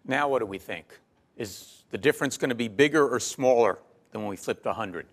Now, 0.06 0.28
what 0.28 0.38
do 0.38 0.46
we 0.46 0.58
think? 0.58 1.00
Is 1.36 1.82
the 1.90 1.98
difference 1.98 2.36
going 2.36 2.50
to 2.50 2.54
be 2.54 2.68
bigger 2.68 3.08
or 3.08 3.18
smaller 3.18 3.80
than 4.12 4.20
when 4.20 4.30
we 4.30 4.36
flipped 4.36 4.64
100? 4.64 5.06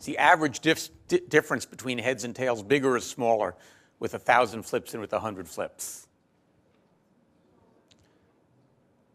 Is 0.00 0.04
the 0.04 0.18
average 0.18 0.60
dif- 0.60 0.90
difference 1.30 1.64
between 1.64 1.96
heads 1.96 2.24
and 2.24 2.36
tails 2.36 2.62
bigger 2.62 2.96
or 2.96 3.00
smaller 3.00 3.54
with 3.98 4.12
a 4.12 4.18
thousand 4.18 4.64
flips 4.64 4.92
than 4.92 5.00
with 5.00 5.14
a 5.14 5.20
hundred 5.20 5.48
flips? 5.48 6.07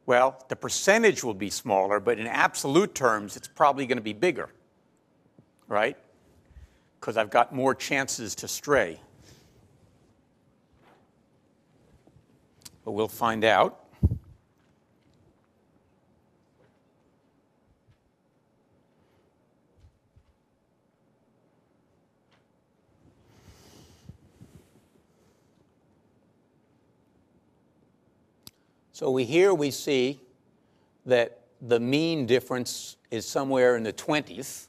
Well, 0.05 0.43
the 0.49 0.55
percentage 0.55 1.23
will 1.23 1.33
be 1.33 1.49
smaller, 1.49 1.99
but 1.99 2.19
in 2.19 2.27
absolute 2.27 2.93
terms, 2.93 3.37
it's 3.37 3.47
probably 3.47 3.85
going 3.85 3.97
to 3.97 4.03
be 4.03 4.13
bigger, 4.13 4.49
right? 5.67 5.97
Because 6.99 7.15
I've 7.15 7.29
got 7.29 7.53
more 7.53 7.73
chances 7.73 8.35
to 8.35 8.47
stray. 8.47 8.99
But 12.83 12.91
we'll 12.91 13.07
find 13.07 13.45
out. 13.45 13.82
So 28.93 29.09
we, 29.09 29.25
here 29.25 29.55
we 29.55 29.71
see 29.71 30.19
that 31.07 31.39
the 31.59 31.79
mean 31.79 32.27
difference 32.27 32.97
is 33.09 33.25
somewhere 33.25 33.75
in 33.75 33.81
the 33.81 33.91
20s, 33.91 34.67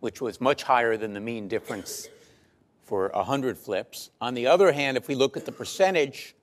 which 0.00 0.20
was 0.20 0.42
much 0.42 0.62
higher 0.62 0.98
than 0.98 1.14
the 1.14 1.20
mean 1.20 1.48
difference 1.48 2.08
for 2.82 3.08
100 3.14 3.56
flips. 3.56 4.10
On 4.20 4.34
the 4.34 4.46
other 4.46 4.72
hand, 4.72 4.98
if 4.98 5.08
we 5.08 5.14
look 5.14 5.38
at 5.38 5.46
the 5.46 5.52
percentage, 5.52 6.34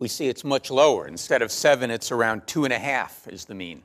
we 0.00 0.08
see 0.08 0.26
it's 0.26 0.42
much 0.42 0.68
lower. 0.68 1.06
Instead 1.06 1.42
of 1.42 1.52
7, 1.52 1.92
it's 1.92 2.10
around 2.10 2.42
2.5 2.46 3.32
is 3.32 3.44
the 3.44 3.54
mean. 3.54 3.84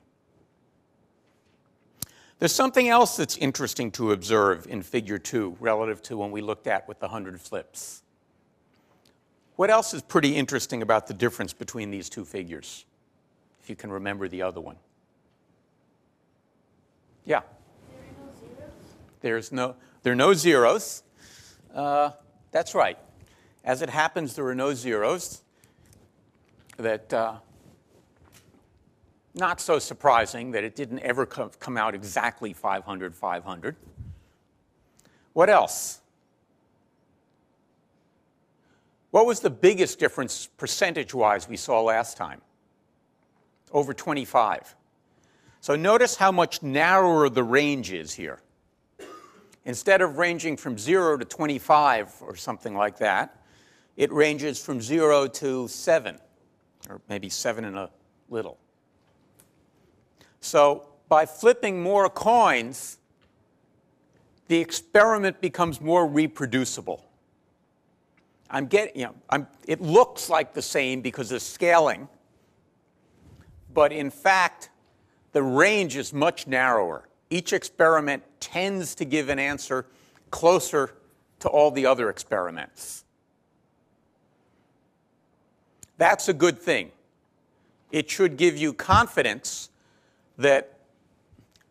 There's 2.40 2.56
something 2.56 2.90
else 2.90 3.18
that's 3.18 3.38
interesting 3.38 3.92
to 3.92 4.14
observe 4.14 4.66
in 4.68 4.82
figure 4.82 5.20
2 5.20 5.58
relative 5.60 6.02
to 6.04 6.18
when 6.18 6.32
we 6.32 6.42
looked 6.42 6.66
at 6.66 6.88
with 6.88 7.00
the 7.00 7.06
100 7.06 7.40
flips. 7.40 8.02
What 9.58 9.72
else 9.72 9.94
is 9.96 10.04
pretty 10.04 10.36
interesting 10.36 10.84
about 10.84 11.08
the 11.08 11.16
difference 11.16 11.52
between 11.52 11.90
these 11.90 12.10
two 12.10 12.24
figures? 12.24 12.86
If 13.62 13.70
you 13.70 13.76
can 13.76 13.92
remember 13.92 14.28
the 14.28 14.44
other 14.44 14.62
one. 14.62 14.78
Yeah. 17.26 17.42
There 17.90 18.00
are 18.00 18.26
no 18.26 18.40
zeros? 18.40 18.72
There's 19.20 19.52
no, 19.52 19.76
there 20.04 20.14
are 20.14 20.16
no 20.16 20.34
zeros. 20.36 21.02
Uh, 21.74 22.12
that's 22.52 22.76
right. 22.76 23.00
As 23.64 23.82
it 23.82 23.90
happens, 23.90 24.36
there 24.36 24.46
are 24.46 24.56
no 24.56 24.76
zeros. 24.76 25.42
That 26.78 27.12
uh, 27.12 27.38
not 29.34 29.60
so 29.60 29.80
surprising 29.80 30.52
that 30.52 30.64
it 30.64 30.76
didn't 30.76 31.00
ever 31.00 31.26
come 31.26 31.78
out 31.78 31.96
exactly 31.96 32.54
500, 32.54 33.16
500. 33.16 33.76
What 35.34 35.50
else? 35.50 36.02
What 39.18 39.26
was 39.26 39.40
the 39.40 39.50
biggest 39.50 39.98
difference 39.98 40.46
percentage 40.46 41.12
wise 41.12 41.50
we 41.50 41.58
saw 41.58 41.82
last 41.82 42.18
time? 42.18 42.40
Over 43.72 43.92
25. 43.92 44.76
So 45.60 45.76
notice 45.76 46.16
how 46.16 46.32
much 46.32 46.62
narrower 46.62 47.28
the 47.28 47.44
range 47.44 47.92
is 47.92 48.14
here. 48.14 48.44
Instead 49.66 50.04
of 50.04 50.20
ranging 50.20 50.56
from 50.56 50.78
0 50.78 51.18
to 51.18 51.26
25 51.26 52.14
or 52.22 52.36
something 52.36 52.76
like 52.76 53.00
that, 53.00 53.42
it 53.96 54.12
ranges 54.12 54.64
from 54.64 54.80
0 54.80 55.30
to 55.30 55.68
7, 55.68 56.20
or 56.88 57.02
maybe 57.10 57.28
7 57.28 57.66
and 57.66 57.76
a 57.76 57.90
little. 58.30 58.60
So 60.42 60.90
by 61.10 61.26
flipping 61.26 61.82
more 61.82 62.08
coins, 62.08 63.00
the 64.48 64.60
experiment 64.60 65.42
becomes 65.42 65.82
more 65.82 66.06
reproducible. 66.06 67.07
I'm 68.50 68.68
getting, 68.68 69.00
you 69.00 69.06
know, 69.08 69.16
I'm, 69.30 69.48
it 69.68 69.82
looks 69.82 70.30
like 70.30 70.54
the 70.54 70.62
same 70.62 71.02
because 71.02 71.32
of 71.32 71.42
scaling, 71.42 72.08
but 73.74 73.92
in 73.92 74.10
fact, 74.10 74.70
the 75.34 75.44
range 75.44 75.98
is 75.98 76.14
much 76.14 76.48
narrower. 76.48 77.08
Each 77.30 77.54
experiment 77.54 78.24
tends 78.40 78.96
to 78.96 79.06
give 79.06 79.30
an 79.30 79.40
answer 79.40 79.86
closer 80.32 80.96
to 81.40 81.50
all 81.50 81.72
the 81.72 81.86
other 81.86 82.10
experiments. 82.10 83.04
That's 85.98 86.30
a 86.30 86.34
good 86.34 86.60
thing. 86.60 86.92
It 87.92 88.10
should 88.10 88.38
give 88.38 88.58
you 88.58 88.74
confidence 88.74 89.70
that 90.38 90.80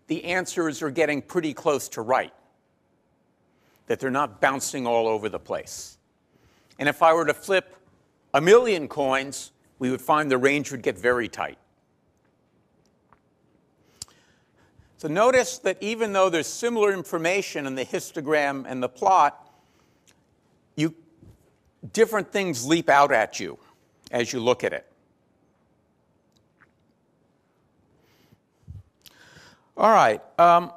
the 0.09 0.25
answers 0.25 0.83
are 0.83 0.91
getting 0.91 1.23
pretty 1.23 1.53
close 1.53 1.89
to 1.91 2.03
right, 2.03 2.33
that 3.87 4.01
they're 4.01 4.11
not 4.11 4.41
bouncing 4.41 4.87
all 4.87 5.09
over 5.09 5.29
the 5.29 5.39
place. 5.39 5.99
And 6.79 6.89
if 6.89 7.03
I 7.03 7.13
were 7.13 7.25
to 7.25 7.35
flip 7.35 7.77
a 8.35 8.41
million 8.41 8.89
coins, 8.89 9.53
we 9.79 9.91
would 9.91 10.01
find 10.01 10.31
the 10.31 10.39
range 10.39 10.71
would 10.71 10.83
get 10.83 10.99
very 10.99 11.29
tight. 11.29 11.59
So 14.99 15.09
notice 15.09 15.59
that 15.59 15.77
even 15.83 16.13
though 16.13 16.31
there's 16.31 16.47
similar 16.47 16.93
information 16.93 17.67
in 17.67 17.75
the 17.75 17.85
histogram 17.85 18.65
and 18.67 18.83
the 18.83 18.89
plot, 18.89 19.51
you, 20.75 20.95
different 21.93 22.33
things 22.33 22.67
leap 22.67 22.89
out 22.89 23.13
at 23.13 23.39
you 23.39 23.59
as 24.11 24.33
you 24.33 24.41
look 24.41 24.65
at 24.65 24.73
it. 24.73 24.87
All 29.77 29.91
right. 29.91 30.23
Um, 30.39 30.73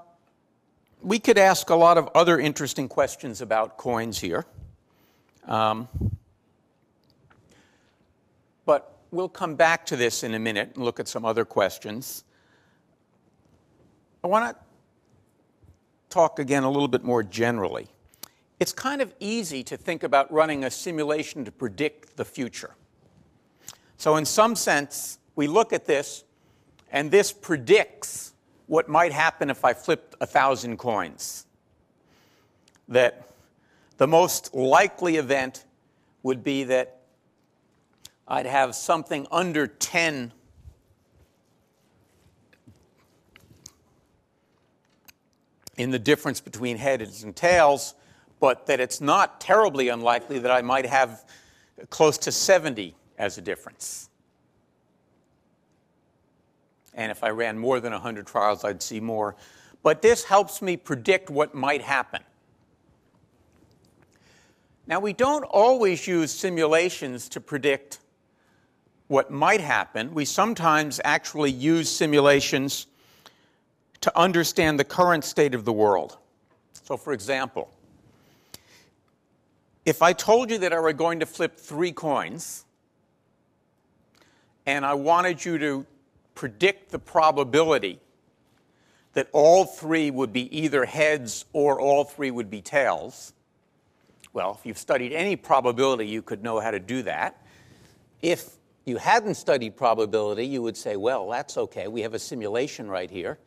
we 1.02 1.20
could 1.20 1.38
ask 1.38 1.70
a 1.70 1.76
lot 1.76 1.98
of 1.98 2.10
other 2.14 2.38
interesting 2.38 2.90
questions 2.90 3.40
about 3.40 3.78
coins 3.78 4.20
here. 4.20 4.46
Um, 5.50 5.90
but 8.66 9.00
we'll 9.10 9.28
come 9.28 9.56
back 9.56 9.86
to 9.88 9.98
this 9.98 10.24
in 10.24 10.36
a 10.36 10.40
minute 10.40 10.74
and 10.76 10.86
look 10.86 11.00
at 11.00 11.08
some 11.08 11.26
other 11.26 11.44
questions. 11.44 12.24
I 14.24 14.28
want 14.28 14.56
to 14.56 14.64
talk 16.10 16.38
again 16.38 16.64
a 16.64 16.70
little 16.70 16.88
bit 16.88 17.04
more 17.04 17.24
generally. 17.24 17.88
It's 18.60 18.72
kind 18.72 19.02
of 19.02 19.14
easy 19.20 19.64
to 19.64 19.76
think 19.76 20.04
about 20.04 20.32
running 20.32 20.66
a 20.66 20.72
simulation 20.72 21.44
to 21.46 21.52
predict 21.52 22.16
the 22.16 22.26
future. 22.26 22.76
So, 23.98 24.18
in 24.18 24.26
some 24.26 24.56
sense, 24.56 25.18
we 25.36 25.48
look 25.48 25.74
at 25.74 25.86
this, 25.86 26.26
and 26.92 27.10
this 27.10 27.32
predicts 27.32 28.34
what 28.68 28.88
might 28.88 29.14
happen 29.14 29.50
if 29.50 29.66
I 29.66 29.74
flipped 29.74 30.16
a 30.22 30.28
thousand 30.28 30.78
coins. 30.78 31.48
That 32.88 33.29
the 34.00 34.08
most 34.08 34.56
likely 34.56 35.18
event 35.18 35.66
would 36.24 36.42
be 36.42 36.64
that 36.64 37.02
I'd 38.28 38.46
have 38.46 38.74
something 38.74 39.28
under 39.30 39.68
10 39.68 40.32
in 45.76 45.92
the 45.92 46.00
difference 46.00 46.40
between 46.40 46.78
heads 46.78 47.24
and 47.24 47.36
tails, 47.36 47.94
but 48.40 48.68
that 48.68 48.80
it's 48.80 49.02
not 49.02 49.42
terribly 49.42 49.90
unlikely 49.90 50.40
that 50.40 50.52
I 50.52 50.62
might 50.62 50.86
have 50.86 51.26
close 51.90 52.18
to 52.20 52.32
70 52.32 52.96
as 53.18 53.38
a 53.38 53.42
difference. 53.42 54.10
And 56.94 57.12
if 57.12 57.22
I 57.22 57.32
ran 57.32 57.58
more 57.58 57.82
than 57.82 57.92
100 57.92 58.26
trials, 58.26 58.64
I'd 58.64 58.82
see 58.82 59.02
more. 59.02 59.36
But 59.84 60.02
this 60.02 60.24
helps 60.24 60.62
me 60.62 60.78
predict 60.78 61.30
what 61.30 61.54
might 61.54 61.82
happen. 61.82 62.22
Now, 64.90 65.00
we 65.00 65.14
don't 65.14 65.44
always 65.44 66.08
use 66.08 66.32
simulations 66.32 67.30
to 67.30 67.40
predict 67.40 68.00
what 69.06 69.30
might 69.30 69.62
happen. 69.62 70.16
We 70.16 70.26
sometimes 70.26 71.00
actually 71.06 71.52
use 71.52 71.88
simulations 71.88 72.88
to 74.02 74.18
understand 74.18 74.80
the 74.80 74.84
current 74.84 75.24
state 75.24 75.54
of 75.54 75.64
the 75.64 75.72
world. 75.72 76.18
So, 76.74 76.98
for 76.98 77.14
example, 77.14 77.70
if 79.86 80.02
I 80.02 80.12
told 80.12 80.50
you 80.50 80.58
that 80.58 80.74
I 80.74 80.80
were 80.80 80.92
going 80.92 81.20
to 81.20 81.28
flip 81.28 81.60
three 81.60 81.92
coins, 81.92 82.66
and 84.66 84.84
I 84.84 84.96
wanted 84.96 85.46
you 85.46 85.60
to 85.60 85.86
predict 86.34 86.90
the 86.90 86.98
probability 86.98 88.00
that 89.14 89.28
all 89.34 89.66
three 89.66 90.10
would 90.10 90.34
be 90.34 90.58
either 90.58 90.86
heads 90.86 91.46
or 91.54 91.80
all 91.80 92.06
three 92.06 92.32
would 92.32 92.50
be 92.50 92.62
tails. 92.64 93.34
Well, 94.34 94.58
if 94.60 94.66
you've 94.66 94.78
studied 94.78 95.12
any 95.12 95.36
probability, 95.36 96.08
you 96.08 96.22
could 96.22 96.44
know 96.44 96.60
how 96.60 96.72
to 96.72 96.80
do 96.80 97.02
that. 97.04 97.44
If 98.22 98.52
you 98.86 98.98
hadn't 98.98 99.36
studied 99.36 99.76
probability, 99.76 100.46
you 100.46 100.62
would 100.62 100.78
say, 100.78 100.96
well, 100.96 101.30
that's 101.30 101.58
okay. 101.58 101.88
We 101.88 102.02
have 102.02 102.14
a 102.14 102.20
simulation 102.20 102.90
right 102.90 103.10
here. 103.10 103.40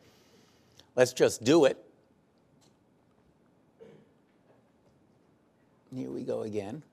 Let's 0.95 1.13
just 1.13 1.43
do 1.43 1.65
it. 1.65 1.77
Here 5.95 6.09
we 6.09 6.23
go 6.23 6.41
again. 6.41 6.83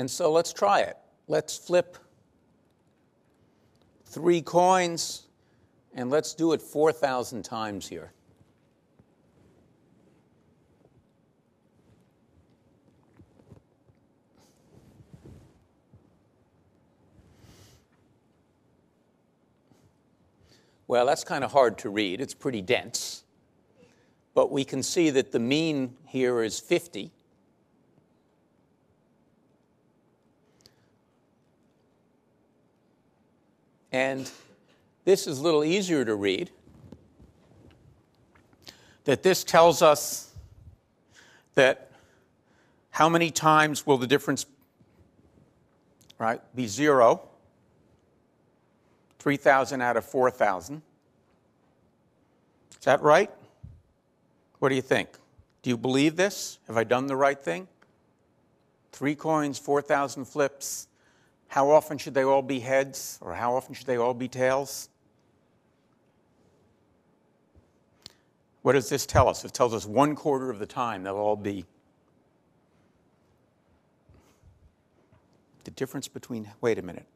And 0.00 0.10
so 0.10 0.32
let's 0.32 0.54
try 0.54 0.80
it. 0.80 0.96
Let's 1.28 1.58
flip 1.58 1.98
three 4.06 4.40
coins, 4.40 5.26
and 5.92 6.08
let's 6.08 6.32
do 6.32 6.54
it 6.54 6.62
4,000 6.62 7.42
times 7.42 7.86
here. 7.86 8.10
Well, 20.88 21.04
that's 21.04 21.24
kind 21.24 21.44
of 21.44 21.52
hard 21.52 21.76
to 21.76 21.90
read. 21.90 22.22
It's 22.22 22.32
pretty 22.32 22.62
dense. 22.62 23.24
But 24.32 24.50
we 24.50 24.64
can 24.64 24.82
see 24.82 25.10
that 25.10 25.30
the 25.30 25.40
mean 25.40 25.98
here 26.06 26.42
is 26.42 26.58
50. 26.58 27.12
And 34.00 34.30
this 35.04 35.26
is 35.26 35.40
a 35.40 35.42
little 35.42 35.62
easier 35.62 36.06
to 36.06 36.14
read. 36.14 36.50
That 39.04 39.22
this 39.22 39.44
tells 39.44 39.82
us 39.82 40.34
that 41.54 41.90
how 42.88 43.10
many 43.10 43.30
times 43.30 43.86
will 43.86 43.98
the 43.98 44.06
difference 44.06 44.46
right 46.18 46.40
be 46.56 46.66
zero? 46.66 47.28
3000 49.18 49.82
out 49.82 49.98
of 49.98 50.04
4000 50.06 50.80
is 52.70 52.84
that 52.86 53.02
right? 53.02 53.30
What 54.60 54.70
do 54.70 54.76
you 54.76 54.80
think? 54.80 55.10
Do 55.60 55.68
you 55.68 55.76
believe 55.76 56.16
this? 56.16 56.58
Have 56.68 56.78
i 56.78 56.84
done 56.84 57.06
the 57.06 57.16
right 57.16 57.38
thing? 57.38 57.68
Three 58.92 59.14
coins 59.14 59.58
4000 59.58 60.24
flips 60.24 60.86
how 61.50 61.68
often 61.70 61.98
should 61.98 62.14
they 62.14 62.22
all 62.22 62.42
be 62.42 62.60
heads, 62.60 63.18
or 63.20 63.34
how 63.34 63.54
often 63.54 63.74
should 63.74 63.86
they 63.86 63.96
all 63.96 64.14
be 64.14 64.28
tails? 64.28 64.88
What 68.62 68.72
does 68.72 68.88
this 68.88 69.04
tell 69.04 69.28
us? 69.28 69.44
It 69.44 69.52
tells 69.52 69.74
us 69.74 69.84
one 69.84 70.14
quarter 70.14 70.48
of 70.48 70.58
the 70.58 70.66
time 70.66 71.02
they'll 71.02 71.16
all 71.16 71.36
be 71.36 71.66
The 75.64 75.70
difference 75.72 76.08
between, 76.08 76.48
wait 76.60 76.78
a 76.78 76.82
minute. 76.82 77.06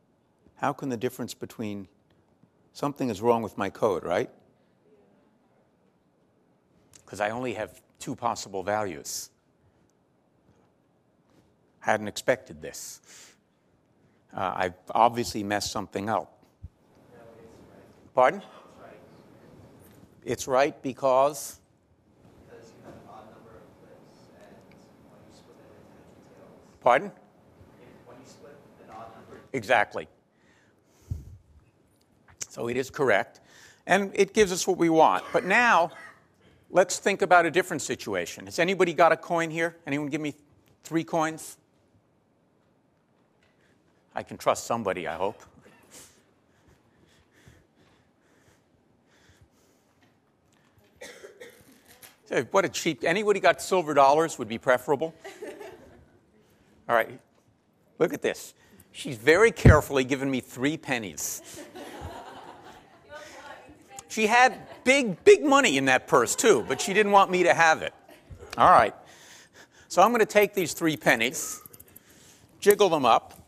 How 0.57 0.73
can 0.73 0.88
the 0.88 0.97
difference 0.97 1.35
between 1.35 1.88
something 2.73 3.11
is 3.11 3.23
wrong 3.23 3.42
with 3.42 3.57
my 3.57 3.70
code, 3.70 4.05
right? 4.05 4.31
Because 7.05 7.20
I 7.20 7.31
only 7.31 7.55
have 7.55 7.81
two 7.99 8.14
possible 8.14 8.62
values. 8.62 9.31
I 11.83 11.90
hadn't 11.90 12.09
expected 12.09 12.61
this. 12.61 13.34
Uh, 14.35 14.53
I've 14.57 14.75
obviously 14.90 15.42
messed 15.44 15.70
something 15.70 16.09
up. 16.09 16.38
Pardon? 18.14 18.42
It's 20.25 20.49
right. 20.49 20.81
Because 20.83 21.61
Pardon? 26.85 27.11
Exactly. 29.55 30.07
So 32.49 32.68
it 32.68 32.77
is 32.77 32.90
correct. 32.90 33.40
And 33.87 34.11
it 34.14 34.35
gives 34.35 34.53
us 34.53 34.66
what 34.66 34.77
we 34.77 34.90
want. 34.90 35.25
But 35.33 35.47
now, 35.47 35.90
let's 36.70 36.99
think 36.99 37.23
about 37.23 37.47
a 37.47 37.51
different 37.51 37.81
situation. 37.81 38.44
Has 38.44 38.59
anybody 38.59 38.92
got 38.92 39.12
a 39.12 39.16
coin 39.16 39.51
here? 39.51 39.77
Anyone 39.87 40.09
give 40.09 40.20
me 40.20 40.35
three 40.83 41.05
coins? 41.05 41.57
I 44.14 44.22
can 44.22 44.37
trust 44.37 44.66
somebody, 44.66 45.09
I 45.09 45.16
hope. 45.16 45.42
What 52.50 52.64
a 52.64 52.68
cheap. 52.68 53.05
Anybody 53.05 53.38
got 53.38 53.62
silver 53.62 53.94
dollars 53.94 54.38
would 54.38 54.48
be 54.48 54.59
preferable. 54.59 55.14
All 56.88 56.96
right. 56.96 57.20
Look 57.98 58.12
at 58.12 58.22
this. 58.22 58.55
She's 58.90 59.16
very 59.16 59.53
carefully 59.53 60.05
given 60.05 60.31
me 60.31 60.40
three 60.40 60.77
pennies. 60.77 61.42
She 64.09 64.27
had 64.27 64.66
big, 64.85 65.22
big 65.24 65.44
money 65.44 65.77
in 65.77 65.87
that 65.87 66.07
purse 66.07 66.37
too, 66.37 66.64
but 66.68 66.81
she 66.81 66.92
didn't 66.92 67.12
want 67.12 67.31
me 67.31 67.42
to 67.44 67.55
have 67.55 67.83
it. 67.83 67.92
All 68.57 68.70
right. 68.70 68.94
So 69.88 70.03
I'm 70.03 70.11
going 70.11 70.20
to 70.20 70.27
take 70.27 70.55
these 70.55 70.72
three 70.72 70.96
pennies, 70.96 71.61
jiggle 72.61 72.88
them 72.88 73.05
up, 73.05 73.43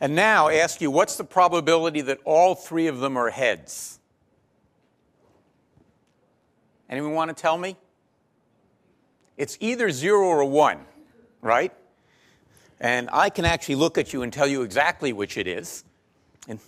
and 0.00 0.14
now 0.14 0.48
ask 0.48 0.80
you 0.80 0.90
what's 0.90 1.16
the 1.16 1.24
probability 1.24 2.00
that 2.02 2.18
all 2.24 2.54
three 2.54 2.86
of 2.86 3.00
them 3.00 3.16
are 3.16 3.30
heads? 3.30 3.98
Anyone 6.88 7.12
want 7.12 7.36
to 7.36 7.40
tell 7.40 7.58
me? 7.58 7.76
It's 9.36 9.56
either 9.60 9.90
zero 9.90 10.26
or 10.26 10.44
one, 10.44 10.80
right? 11.42 11.72
And 12.80 13.08
I 13.12 13.30
can 13.30 13.44
actually 13.44 13.74
look 13.74 13.98
at 13.98 14.12
you 14.12 14.22
and 14.22 14.32
tell 14.32 14.46
you 14.46 14.62
exactly 14.62 15.12
which 15.12 15.36
it 15.36 15.46
is. 15.46 15.84
And 16.48 16.58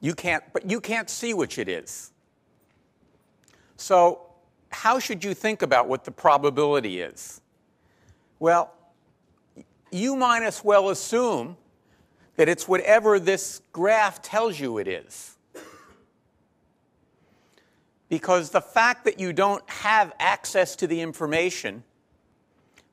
you 0.00 0.14
can't, 0.14 0.44
but 0.52 0.70
you 0.70 0.80
can't 0.80 1.10
see 1.10 1.34
which 1.34 1.58
it 1.58 1.68
is. 1.68 2.12
So, 3.76 4.22
how 4.70 4.98
should 4.98 5.24
you 5.24 5.34
think 5.34 5.62
about 5.62 5.88
what 5.88 6.04
the 6.04 6.10
probability 6.10 7.00
is? 7.00 7.40
Well, 8.38 8.72
you 9.90 10.14
might 10.14 10.42
as 10.42 10.62
well 10.62 10.90
assume 10.90 11.56
that 12.38 12.48
it's 12.48 12.68
whatever 12.68 13.18
this 13.18 13.60
graph 13.72 14.22
tells 14.22 14.60
you 14.60 14.78
it 14.78 14.86
is. 14.86 15.36
Because 18.08 18.50
the 18.50 18.60
fact 18.60 19.04
that 19.06 19.18
you 19.18 19.32
don't 19.32 19.68
have 19.68 20.12
access 20.20 20.76
to 20.76 20.86
the 20.86 21.00
information 21.00 21.82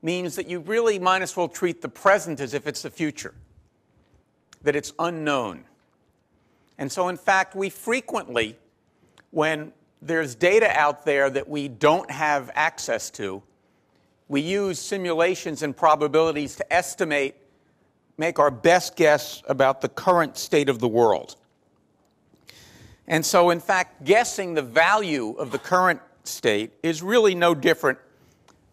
means 0.02 0.36
that 0.36 0.50
you 0.50 0.62
really 0.62 0.98
might 0.98 1.22
as 1.22 1.38
well 1.38 1.48
treat 1.48 1.84
the 1.84 1.88
present 1.88 2.40
as 2.40 2.56
if 2.56 2.66
it's 2.66 2.82
the 2.82 2.90
future, 2.90 3.36
that 4.64 4.76
it's 4.76 4.94
unknown. 4.98 5.64
And 6.80 6.92
so, 6.92 7.08
in 7.08 7.16
fact, 7.16 7.56
we 7.56 7.70
frequently, 7.70 8.58
when 9.30 9.74
there's 10.02 10.34
data 10.34 10.72
out 10.72 11.06
there 11.06 11.30
that 11.30 11.48
we 11.48 11.68
don't 11.68 12.10
have 12.10 12.50
access 12.56 13.12
to, 13.12 13.44
we 14.28 14.42
use 14.42 14.80
simulations 14.80 15.62
and 15.62 15.78
probabilities 15.78 16.56
to 16.56 16.74
estimate, 16.74 17.36
make 18.18 18.40
our 18.40 18.52
best 18.52 18.96
guess 18.96 19.44
about 19.48 19.82
the 19.82 19.90
current 19.90 20.38
state 20.38 20.70
of 20.70 20.80
the 20.80 20.88
world. 20.88 21.36
And 23.08 23.26
so, 23.26 23.50
in 23.50 23.60
fact, 23.60 24.04
guessing 24.04 24.54
the 24.54 24.62
value 24.62 25.32
of 25.34 25.52
the 25.52 25.60
current 25.60 26.02
state 26.24 26.72
is 26.82 27.04
really 27.04 27.36
no 27.36 27.54
different 27.54 28.00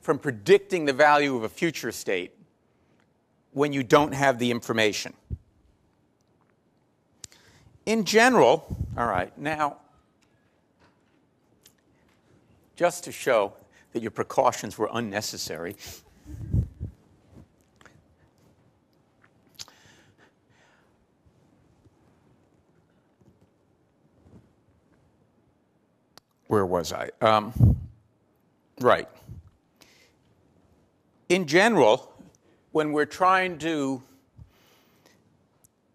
from 0.00 0.18
predicting 0.18 0.84
the 0.84 0.92
value 0.92 1.36
of 1.36 1.44
a 1.44 1.48
future 1.48 1.92
state 1.92 2.32
when 3.52 3.72
you 3.72 3.82
don't 3.82 4.12
have 4.12 4.38
the 4.38 4.50
information. 4.50 5.12
In 7.84 8.04
general, 8.04 8.76
all 8.96 9.06
right, 9.06 9.36
now, 9.36 9.78
just 12.76 13.04
to 13.04 13.12
show 13.12 13.52
that 13.92 14.00
your 14.00 14.10
precautions 14.10 14.78
were 14.78 14.88
unnecessary, 14.92 15.76
where 26.52 26.66
was 26.66 26.92
I? 26.92 27.08
Um, 27.22 27.78
right. 28.78 29.08
In 31.30 31.46
general, 31.46 32.12
when 32.72 32.92
we're 32.92 33.06
trying 33.06 33.56
to 33.60 34.02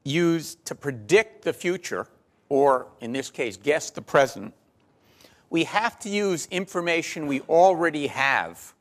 use 0.04 0.56
to 0.66 0.74
predict 0.74 1.44
the 1.44 1.54
future, 1.54 2.08
or 2.50 2.88
in 3.02 3.14
this 3.14 3.30
case, 3.30 3.56
guess 3.56 3.92
the 3.92 4.02
present, 4.02 4.52
we 5.52 5.66
have 5.66 6.00
to 6.00 6.10
use 6.10 6.48
information 6.50 7.28
we 7.28 7.42
already 7.42 8.08
have 8.08 8.74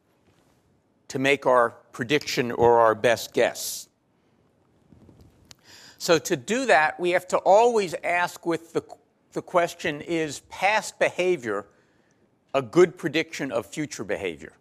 to 1.09 1.19
make 1.19 1.45
our 1.45 1.75
prediction 1.93 2.53
or 2.53 2.79
our 2.79 2.95
best 2.95 3.35
guess. 3.35 3.87
So, 5.99 6.19
to 6.21 6.37
do 6.37 6.65
that, 6.65 6.99
we 6.99 7.11
have 7.11 7.29
to 7.29 7.37
always 7.37 7.95
ask 8.03 8.47
with 8.47 8.73
the, 8.73 8.83
the 9.37 9.42
question 9.42 10.01
is 10.01 10.40
past 10.49 10.99
behavior 10.99 11.66
a 12.55 12.62
good 12.62 12.96
prediction 12.96 13.53
of 13.53 13.66
future 13.66 14.03
behavior? 14.03 14.55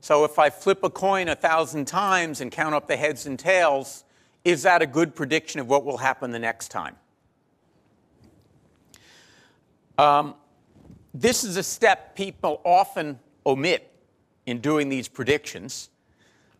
So 0.00 0.24
if 0.24 0.38
I 0.38 0.48
flip 0.48 0.82
a 0.82 0.88
coin 0.88 1.28
a 1.28 1.36
thousand 1.36 1.84
times 1.84 2.40
and 2.40 2.50
count 2.50 2.74
up 2.74 2.88
the 2.88 2.96
heads 2.96 3.26
and 3.26 3.38
tails, 3.38 4.04
is 4.42 4.62
that 4.62 4.80
a 4.80 4.86
good 4.86 5.14
prediction 5.14 5.60
of 5.60 5.68
what 5.68 5.84
will 5.84 5.98
happen 5.98 6.30
the 6.30 6.38
next 6.38 6.70
time? 6.70 6.96
Um, 9.98 10.34
this 11.12 11.44
is 11.44 11.58
a 11.58 11.62
step 11.62 12.16
people 12.16 12.62
often 12.64 13.18
omit 13.44 13.92
in 14.46 14.60
doing 14.60 14.88
these 14.88 15.08
predictions. 15.08 15.90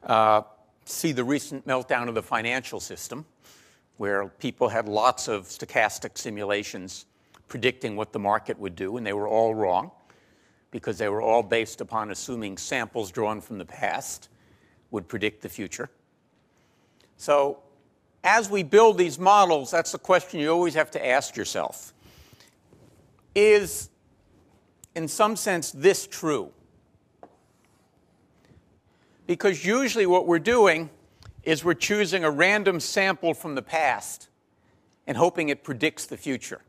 Uh, 0.03 0.43
see 0.85 1.13
the 1.13 1.25
recent 1.25 1.67
meltdown 1.67 2.07
of 2.07 2.15
the 2.15 2.23
financial 2.23 2.81
system, 2.81 3.25
where 4.01 4.29
people 4.39 4.71
had 4.71 4.89
lots 4.89 5.29
of 5.29 5.45
stochastic 5.45 6.17
simulations 6.17 7.05
predicting 7.49 7.97
what 7.97 8.15
the 8.15 8.19
market 8.19 8.59
would 8.59 8.75
do, 8.75 8.97
and 8.97 9.07
they 9.07 9.13
were 9.13 9.29
all 9.29 9.55
wrong 9.55 9.91
because 10.71 10.97
they 10.97 11.11
were 11.11 11.21
all 11.21 11.43
based 11.43 11.83
upon 11.83 12.11
assuming 12.11 12.57
samples 12.57 13.11
drawn 13.11 13.43
from 13.43 13.59
the 13.59 13.65
past 13.67 14.31
would 14.91 15.07
predict 15.07 15.43
the 15.43 15.51
future. 15.51 15.91
So, 17.19 17.59
as 18.25 18.49
we 18.49 18.63
build 18.63 18.97
these 18.97 19.19
models, 19.19 19.71
that's 19.71 19.93
the 19.93 19.99
question 19.99 20.41
you 20.41 20.51
always 20.51 20.73
have 20.73 20.91
to 20.93 21.07
ask 21.07 21.37
yourself. 21.37 21.93
Is, 23.35 23.91
in 24.95 25.09
some 25.09 25.37
sense, 25.37 25.73
this 25.73 26.07
true? 26.07 26.51
Because 29.27 29.63
usually 29.63 30.07
what 30.07 30.27
we're 30.27 30.39
doing 30.39 30.89
is 31.43 31.65
we're 31.65 31.75
choosing 31.75 32.25
a 32.25 32.31
random 32.31 32.81
sample 32.81 33.35
from 33.35 33.55
the 33.55 33.63
past 33.63 34.29
and 35.07 35.17
hoping 35.17 35.49
it 35.49 35.65
predicts 35.65 36.07
the 36.07 36.17
future. 36.17 36.61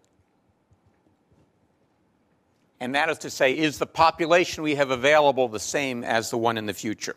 And 2.80 2.96
that 2.96 3.10
is 3.10 3.20
to 3.20 3.30
say, 3.30 3.56
is 3.56 3.78
the 3.78 3.86
population 3.86 4.64
we 4.64 4.76
have 4.76 4.90
available 4.90 5.48
the 5.48 5.60
same 5.60 6.04
as 6.04 6.32
the 6.32 6.38
one 6.38 6.58
in 6.58 6.66
the 6.66 6.74
future? 6.74 7.16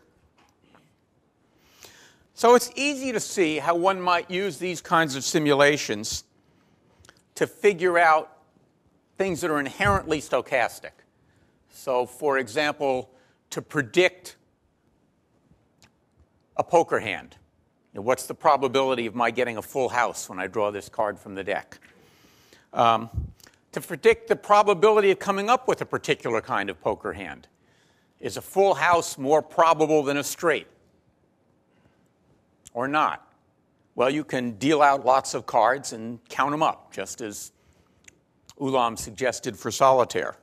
So 2.35 2.53
it's 2.53 2.69
easy 2.75 3.11
to 3.13 3.19
see 3.19 3.57
how 3.57 3.75
one 3.75 3.99
might 3.99 4.29
use 4.29 4.59
these 4.59 4.81
kinds 4.81 5.15
of 5.15 5.23
simulations 5.23 6.25
to 7.35 7.47
figure 7.47 7.97
out 7.97 8.37
things 9.17 9.41
that 9.41 9.49
are 9.49 9.59
inherently 9.59 10.19
stochastic. 10.19 10.91
So, 11.71 12.05
for 12.05 12.37
example, 12.37 13.09
to 13.51 13.61
predict 13.61 14.35
a 16.57 16.63
poker 16.63 16.99
hand. 16.99 17.37
Know, 17.95 18.01
what's 18.01 18.27
the 18.27 18.35
probability 18.35 19.07
of 19.07 19.15
my 19.15 19.31
getting 19.31 19.57
a 19.57 19.61
full 19.61 19.89
house 19.89 20.29
when 20.29 20.39
I 20.39 20.45
draw 20.47 20.69
this 20.69 20.89
card 20.89 21.17
from 21.17 21.33
the 21.33 21.43
deck? 21.43 21.79
Um, 22.73 23.09
to 23.71 23.81
predict 23.81 24.27
the 24.27 24.35
probability 24.35 25.09
of 25.11 25.19
coming 25.19 25.49
up 25.49 25.67
with 25.67 25.81
a 25.81 25.85
particular 25.85 26.41
kind 26.41 26.69
of 26.69 26.79
poker 26.79 27.13
hand. 27.13 27.47
Is 28.19 28.37
a 28.37 28.41
full 28.41 28.75
house 28.75 29.17
more 29.17 29.41
probable 29.41 30.03
than 30.03 30.17
a 30.17 30.23
straight? 30.23 30.67
or 32.75 32.87
not? 32.87 33.27
Well, 33.95 34.11
you 34.11 34.23
can 34.23 34.51
deal 34.51 34.83
out 34.83 35.03
lots 35.03 35.33
of 35.33 35.47
cards 35.47 35.93
and 35.93 36.19
count 36.29 36.51
them 36.51 36.61
up, 36.61 36.93
just 36.93 37.21
as 37.21 37.53
Ulam 38.59 38.99
suggested 38.99 39.57
for 39.57 39.71
solitaire. 39.71 40.35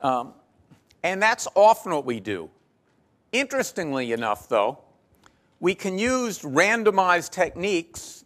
Um, 0.00 0.32
and 1.04 1.22
that's 1.22 1.46
often 1.54 1.92
what 1.92 2.06
we 2.06 2.18
do. 2.18 2.50
Interestingly 3.30 4.12
enough, 4.12 4.48
though, 4.48 4.78
we 5.62 5.76
can 5.76 5.96
use 5.96 6.40
randomized 6.40 7.30
techniques 7.30 8.24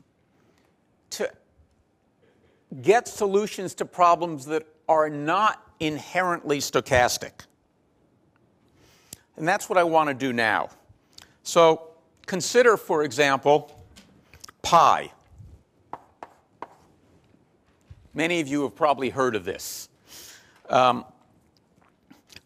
to 1.11 1.31
get 2.81 3.07
solutions 3.07 3.75
to 3.75 3.85
problems 3.85 4.47
that 4.47 4.67
are 4.89 5.11
not 5.11 5.63
inherently 5.79 6.61
stochastic. 6.61 7.33
And 9.37 9.47
that's 9.47 9.69
what 9.69 9.77
I 9.77 9.85
want 9.85 10.09
to 10.09 10.15
do 10.15 10.33
now. 10.33 10.71
So 11.43 11.91
consider, 12.25 12.79
for 12.79 13.05
example, 13.05 13.85
pi. 14.63 15.13
Many 18.15 18.41
of 18.41 18.49
you 18.49 18.63
have 18.63 18.75
probably 18.75 19.11
heard 19.11 19.37
of 19.37 19.45
this. 19.45 19.91
Um, 20.71 21.05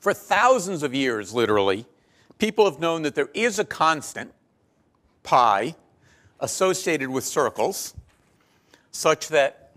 for 0.01 0.13
thousands 0.13 0.83
of 0.83 0.93
years, 0.93 1.33
literally, 1.33 1.87
people 2.39 2.65
have 2.65 2.81
known 2.81 3.03
that 3.03 3.15
there 3.15 3.31
is 3.35 3.61
a 3.61 3.65
constant, 3.65 4.33
pi, 5.23 5.75
associated 6.41 7.09
with 7.11 7.25
circles, 7.25 7.95
such 8.91 9.29
that 9.29 9.73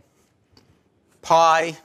pi 1.22 1.78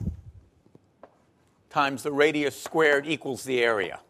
times 1.70 2.02
the 2.02 2.12
radius 2.12 2.60
squared 2.60 3.06
equals 3.06 3.44
the 3.44 3.62
area. 3.62 4.00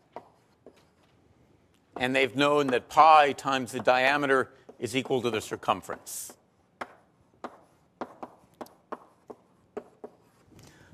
And 1.97 2.15
they've 2.15 2.35
known 2.35 2.69
that 2.69 2.89
pi 2.89 3.33
times 3.33 3.73
the 3.73 3.81
diameter 3.81 4.51
is 4.79 4.97
equal 4.97 5.21
to 5.23 5.31
the 5.31 5.41
circumference. 5.41 6.33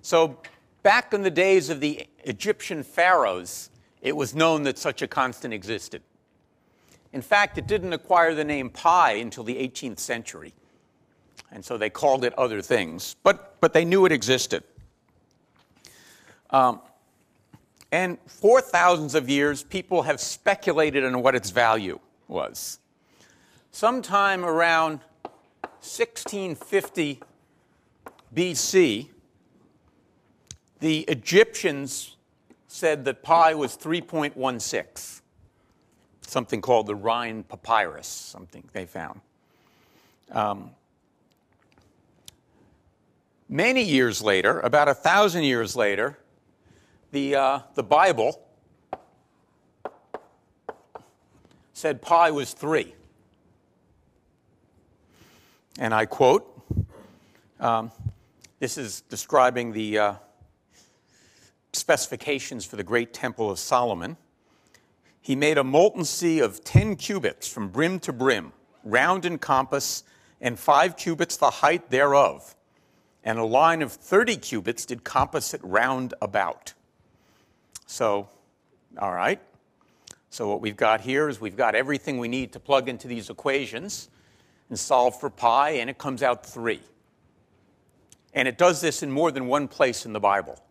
So, 0.01 0.39
back 0.83 1.15
in 1.15 1.23
the 1.23 1.31
days 1.31 1.71
of 1.71 1.81
the 1.81 2.07
Egyptian 2.25 2.83
pharaohs, 2.83 3.71
it 4.03 4.15
was 4.15 4.35
known 4.35 4.65
that 4.65 4.77
such 4.77 5.01
a 5.01 5.09
constant 5.09 5.55
existed. 5.55 6.03
In 7.15 7.23
fact, 7.23 7.57
it 7.59 7.69
didn't 7.69 7.93
acquire 7.93 8.35
the 8.35 8.43
name 8.45 8.69
pi 8.69 9.13
until 9.13 9.45
the 9.45 9.55
18th 9.55 10.01
century. 10.01 10.53
And 11.53 11.65
so 11.65 11.79
they 11.79 11.89
called 11.89 12.25
it 12.25 12.37
other 12.37 12.61
things, 12.61 13.15
but, 13.23 13.61
but 13.61 13.73
they 13.73 13.85
knew 13.85 14.05
it 14.05 14.11
existed. 14.11 14.65
Um, 16.51 16.81
and 17.93 18.19
for 18.27 18.61
thousands 18.61 19.15
of 19.15 19.29
years, 19.29 19.63
people 19.63 20.03
have 20.03 20.21
speculated 20.21 21.05
on 21.05 21.23
what 21.23 21.37
its 21.37 21.51
value 21.51 22.01
was. 22.27 22.81
Sometime 23.71 24.45
around 24.45 24.99
1650 25.81 27.21
BC, 28.35 29.09
the 30.81 31.01
Egyptians 31.03 32.17
said 32.67 33.05
that 33.05 33.23
pi 33.23 33.55
was 33.55 33.77
3.16, 33.77 35.21
something 36.35 36.61
called 36.61 36.89
the 36.89 36.97
Rhind 36.97 37.49
papyrus, 37.49 38.09
something 38.09 38.65
they 38.73 38.87
found. 38.87 39.21
Um, 40.33 40.73
many 43.49 43.85
years 43.85 44.21
later, 44.21 44.59
about 44.59 44.89
a 44.89 44.95
thousand 44.95 45.45
years 45.45 45.77
later, 45.77 46.19
the, 47.13 47.37
uh, 47.37 47.59
the 47.77 47.85
Bible 47.85 48.43
said 51.73 52.03
pi 52.03 52.33
was 52.33 52.53
three. 52.53 52.93
And 55.79 55.95
I 55.95 56.05
quote 56.05 56.51
um, 57.61 57.93
this 58.59 58.77
is 58.77 59.03
describing 59.03 59.71
the 59.71 59.99
uh, 59.99 60.15
specifications 61.73 62.65
for 62.65 62.75
the 62.75 62.83
great 62.83 63.13
temple 63.13 63.53
of 63.53 63.61
Solomon. 63.61 64.17
He 65.25 65.37
made 65.37 65.57
a 65.57 65.65
molten 65.65 66.05
sea 66.05 66.41
of 66.41 66.63
10 66.65 66.97
cubits 66.97 67.49
from 67.49 67.69
brim 67.69 67.99
to 68.01 68.13
brim, 68.13 68.53
round 68.85 69.25
in 69.25 69.39
compass, 69.39 70.05
and 70.39 70.59
five 70.59 70.99
cubits 70.99 71.39
the 71.39 71.49
height 71.49 71.89
thereof. 71.89 72.55
And 73.25 73.39
a 73.39 73.45
line 73.47 73.81
of 73.81 73.91
30 73.91 74.37
cubits 74.37 74.85
did 74.85 75.03
compass 75.03 75.55
it 75.55 75.63
round 75.65 76.13
about. 76.21 76.75
So, 77.87 78.29
all 78.99 79.15
right. 79.15 79.41
So 80.29 80.47
what 80.47 80.61
we've 80.61 80.77
got 80.77 81.01
here 81.01 81.31
is 81.31 81.41
we've 81.41 81.57
got 81.57 81.75
everything 81.75 82.19
we 82.19 82.29
need 82.29 82.53
to 82.53 82.61
plug 82.61 82.91
into 82.91 83.09
these 83.09 83.31
equations 83.31 84.11
and 84.69 84.79
solve 84.79 85.19
for 85.19 85.31
pi, 85.31 85.71
and 85.71 85.89
it 85.89 85.97
comes 85.97 86.23
out 86.23 86.45
3. 86.45 86.83
And 88.35 88.47
it 88.47 88.59
does 88.59 88.83
this 88.83 89.03
in 89.03 89.11
more 89.11 89.31
than 89.31 89.47
one 89.47 89.69
place 89.69 90.05
in 90.05 90.13
the 90.13 90.21
Bible. 90.21 90.63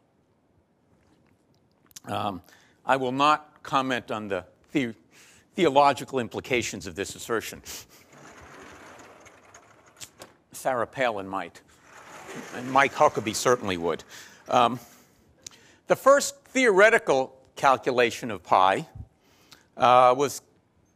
Um, 2.05 2.43
I 2.85 2.97
will 2.97 3.11
not 3.11 3.49
comment 3.63 4.11
on 4.11 4.27
the, 4.27 4.45
the 4.71 4.93
theological 5.55 6.19
implications 6.19 6.85
of 6.85 6.95
this 6.95 7.15
assertion. 7.15 7.61
Sarah 10.51 10.87
Palin 10.87 11.27
might, 11.27 11.61
and 12.55 12.71
Mike 12.71 12.93
Huckabee 12.93 13.35
certainly 13.35 13.77
would. 13.77 14.03
Um, 14.47 14.79
the 15.87 15.95
first 15.95 16.45
theoretical 16.45 17.35
calculation 17.55 18.31
of 18.31 18.43
pi 18.43 18.87
uh, 19.75 20.13
was 20.17 20.41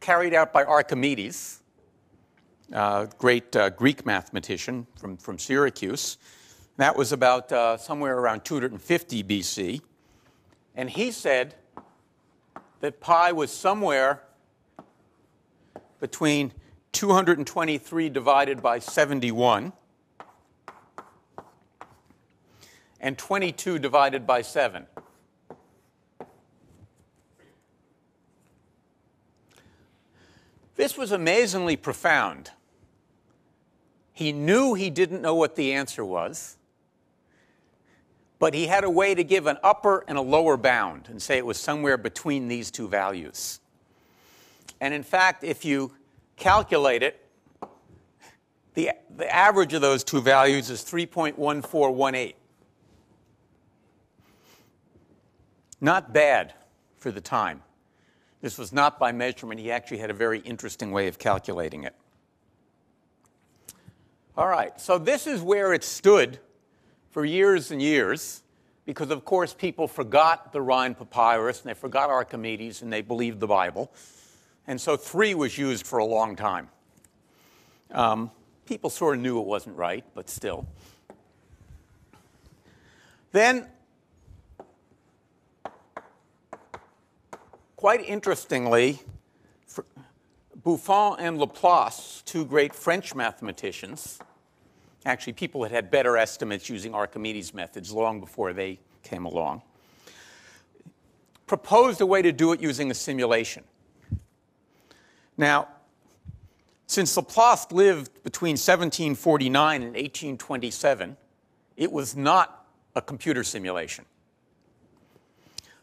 carried 0.00 0.34
out 0.34 0.52
by 0.52 0.64
Archimedes, 0.64 1.60
uh, 2.72 3.06
great 3.18 3.54
uh, 3.56 3.70
Greek 3.70 4.06
mathematician 4.06 4.86
from, 4.96 5.16
from 5.16 5.38
Syracuse. 5.38 6.18
That 6.76 6.96
was 6.96 7.12
about 7.12 7.50
uh, 7.50 7.76
somewhere 7.76 8.18
around 8.18 8.44
250 8.44 9.24
BC. 9.24 9.80
And 10.76 10.88
he 10.88 11.10
said 11.10 11.56
that 12.80 13.00
pi 13.00 13.32
was 13.32 13.50
somewhere 13.50 14.22
between 16.00 16.52
223 16.92 18.08
divided 18.08 18.62
by 18.62 18.78
71 18.78 19.72
and 23.00 23.16
22 23.16 23.78
divided 23.78 24.26
by 24.26 24.42
7. 24.42 24.86
This 30.76 30.96
was 30.96 31.10
amazingly 31.10 31.76
profound. 31.76 32.52
He 34.12 34.32
knew 34.32 34.74
he 34.74 34.90
didn't 34.90 35.22
know 35.22 35.34
what 35.34 35.56
the 35.56 35.72
answer 35.72 36.04
was, 36.04 36.57
but 38.38 38.54
he 38.54 38.66
had 38.66 38.84
a 38.84 38.90
way 38.90 39.14
to 39.14 39.24
give 39.24 39.46
an 39.46 39.58
upper 39.62 40.04
and 40.06 40.16
a 40.16 40.20
lower 40.20 40.56
bound 40.56 41.08
and 41.08 41.20
say 41.20 41.38
it 41.38 41.46
was 41.46 41.58
somewhere 41.58 41.96
between 41.96 42.48
these 42.48 42.70
two 42.70 42.88
values. 42.88 43.60
And 44.80 44.94
in 44.94 45.02
fact, 45.02 45.42
if 45.42 45.64
you 45.64 45.92
calculate 46.36 47.02
it, 47.02 47.24
the, 48.74 48.92
the 49.16 49.34
average 49.34 49.74
of 49.74 49.80
those 49.80 50.04
two 50.04 50.20
values 50.20 50.70
is 50.70 50.82
3.1418. 50.82 52.34
Not 55.80 56.12
bad 56.12 56.54
for 56.96 57.10
the 57.10 57.20
time. 57.20 57.62
This 58.40 58.56
was 58.56 58.72
not 58.72 59.00
by 59.00 59.10
measurement. 59.10 59.60
He 59.60 59.72
actually 59.72 59.98
had 59.98 60.10
a 60.10 60.14
very 60.14 60.38
interesting 60.40 60.92
way 60.92 61.08
of 61.08 61.18
calculating 61.18 61.84
it. 61.84 61.94
All 64.36 64.46
right, 64.46 64.80
so 64.80 64.98
this 64.98 65.26
is 65.26 65.42
where 65.42 65.72
it 65.72 65.82
stood 65.82 66.38
for 67.18 67.24
years 67.24 67.72
and 67.72 67.82
years, 67.82 68.44
because 68.84 69.10
of 69.10 69.24
course 69.24 69.52
people 69.52 69.88
forgot 69.88 70.52
the 70.52 70.62
Rhind 70.62 70.96
papyrus 70.96 71.60
and 71.62 71.68
they 71.68 71.74
forgot 71.74 72.10
Archimedes 72.10 72.80
and 72.80 72.92
they 72.92 73.02
believed 73.02 73.40
the 73.40 73.46
Bible. 73.48 73.92
And 74.68 74.80
so 74.80 74.96
three 74.96 75.34
was 75.34 75.58
used 75.58 75.84
for 75.84 75.98
a 75.98 76.04
long 76.04 76.36
time. 76.36 76.68
Um, 77.90 78.30
people 78.66 78.88
sort 78.88 79.16
of 79.16 79.22
knew 79.22 79.40
it 79.40 79.46
wasn't 79.46 79.76
right, 79.76 80.04
but 80.14 80.30
still. 80.30 80.68
Then 83.32 83.66
Quite 87.74 88.04
interestingly, 88.06 89.00
Buffon 90.62 91.16
and 91.18 91.36
Laplace, 91.38 92.22
two 92.24 92.44
great 92.44 92.72
French 92.76 93.16
mathematicians, 93.16 94.20
actually, 95.08 95.32
people 95.32 95.62
had 95.62 95.72
had 95.72 95.90
better 95.90 96.16
estimates 96.16 96.68
using 96.68 96.94
Archimedes' 96.94 97.54
methods 97.54 97.92
long 97.92 98.20
before 98.20 98.52
they 98.52 98.78
came 99.02 99.24
along, 99.24 99.62
proposed 101.46 102.00
a 102.00 102.06
way 102.06 102.20
to 102.22 102.30
do 102.30 102.52
it 102.52 102.60
using 102.60 102.90
a 102.90 102.94
simulation. 102.94 103.64
Now, 105.36 105.68
since 106.86 107.16
Laplace 107.16 107.72
lived 107.72 108.22
between 108.22 108.52
1749 108.52 109.82
and 109.82 109.94
1827, 109.94 111.16
it 111.76 111.90
was 111.90 112.16
not 112.16 112.66
a 112.94 113.00
computer 113.00 113.44
simulation. 113.44 114.04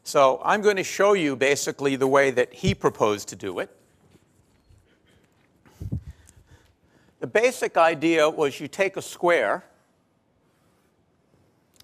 So 0.03 0.39
I'm 0.43 0.61
going 0.61 0.75
to 0.75 0.83
show 0.83 1.13
you 1.13 1.35
basically 1.35 1.95
the 1.95 2.07
way 2.07 2.29
that 2.31 2.53
he 2.53 2.75
proposed 2.75 3.27
to 3.29 3.35
do 3.35 3.59
it. 3.59 3.75
The 7.25 7.31
basic 7.31 7.75
idea 7.75 8.29
was 8.29 8.59
you 8.59 8.67
take 8.67 8.97
a 8.97 9.01
square, 9.01 9.65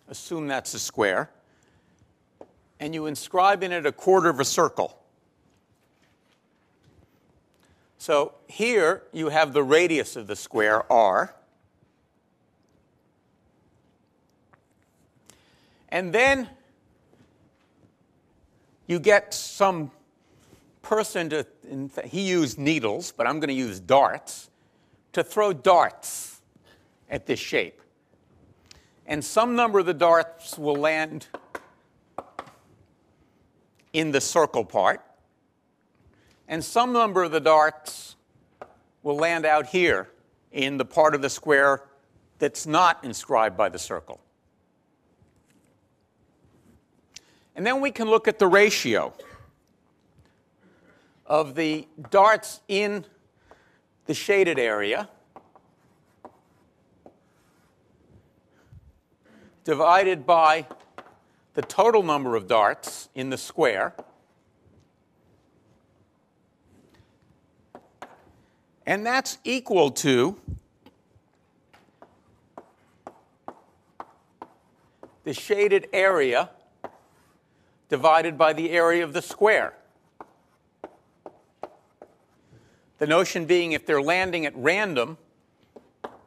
assume 0.07 0.47
that's 0.47 0.75
a 0.75 0.79
square, 0.79 1.31
and 2.79 2.93
you 2.93 3.07
inscribe 3.07 3.63
in 3.63 3.71
it 3.71 3.87
a 3.87 3.91
quarter 3.91 4.29
of 4.29 4.39
a 4.39 4.45
circle. 4.45 4.99
So 7.97 8.35
here 8.45 9.01
you 9.11 9.29
have 9.29 9.51
the 9.51 9.63
radius 9.63 10.15
of 10.15 10.27
the 10.27 10.35
square, 10.35 10.83
r. 10.93 11.33
And 15.89 16.13
then 16.13 16.49
you 18.85 18.99
get 18.99 19.33
some 19.33 19.89
person 20.83 21.31
to, 21.31 21.47
he 22.05 22.29
used 22.29 22.59
needles, 22.59 23.11
but 23.11 23.25
I'm 23.25 23.39
going 23.39 23.47
to 23.47 23.55
use 23.55 23.79
darts, 23.79 24.49
to 25.13 25.23
throw 25.23 25.53
darts 25.53 26.41
at 27.09 27.25
this 27.25 27.39
shape. 27.39 27.81
And 29.05 29.23
some 29.23 29.55
number 29.55 29.79
of 29.79 29.85
the 29.85 29.93
darts 29.93 30.57
will 30.57 30.75
land 30.75 31.27
in 33.93 34.11
the 34.11 34.21
circle 34.21 34.63
part, 34.63 35.01
and 36.47 36.63
some 36.63 36.93
number 36.93 37.23
of 37.23 37.31
the 37.31 37.41
darts 37.41 38.15
will 39.03 39.17
land 39.17 39.45
out 39.45 39.65
here 39.65 40.09
in 40.51 40.77
the 40.77 40.85
part 40.85 41.13
of 41.13 41.21
the 41.21 41.29
square 41.29 41.83
that's 42.39 42.65
not 42.65 43.03
inscribed 43.03 43.57
by 43.57 43.69
the 43.69 43.79
circle. 43.79 44.19
And 47.55 47.65
then 47.65 47.81
we 47.81 47.91
can 47.91 48.09
look 48.09 48.27
at 48.27 48.39
the 48.39 48.47
ratio 48.47 49.13
of 51.25 51.55
the 51.55 51.87
darts 52.09 52.61
in 52.67 53.05
the 54.05 54.13
shaded 54.13 54.59
area 54.59 55.09
divided 59.63 60.25
by 60.25 60.65
the 61.53 61.61
total 61.61 62.03
number 62.03 62.35
of 62.35 62.47
darts 62.47 63.09
in 63.13 63.29
the 63.29 63.37
square. 63.37 63.93
And 68.85 69.05
that's 69.05 69.37
equal 69.43 69.91
to 69.91 70.39
the 75.23 75.33
shaded 75.33 75.87
area 75.93 76.49
divided 77.89 78.37
by 78.37 78.53
the 78.53 78.71
area 78.71 79.03
of 79.03 79.13
the 79.13 79.21
square. 79.21 79.73
The 83.01 83.07
notion 83.07 83.45
being 83.45 83.71
if 83.71 83.87
they're 83.87 83.99
landing 83.99 84.45
at 84.45 84.55
random 84.55 85.17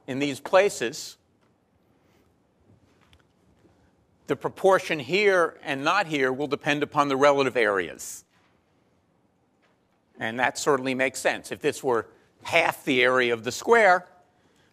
in 0.09 0.19
these 0.19 0.41
places, 0.41 1.17
the 4.27 4.35
proportion 4.35 4.99
here 4.99 5.57
and 5.63 5.85
not 5.85 6.09
here 6.09 6.33
will 6.33 6.49
depend 6.49 6.83
upon 6.83 7.07
the 7.07 7.17
relative 7.17 7.57
areas. 7.57 8.25
And 10.19 10.37
that 10.41 10.59
certainly 10.59 10.97
makes 10.97 11.21
sense. 11.21 11.53
If 11.53 11.61
this 11.61 11.85
were 11.85 12.09
half 12.43 12.85
the 12.85 13.05
area 13.05 13.33
of 13.33 13.45
the 13.45 13.53
square, 13.53 14.09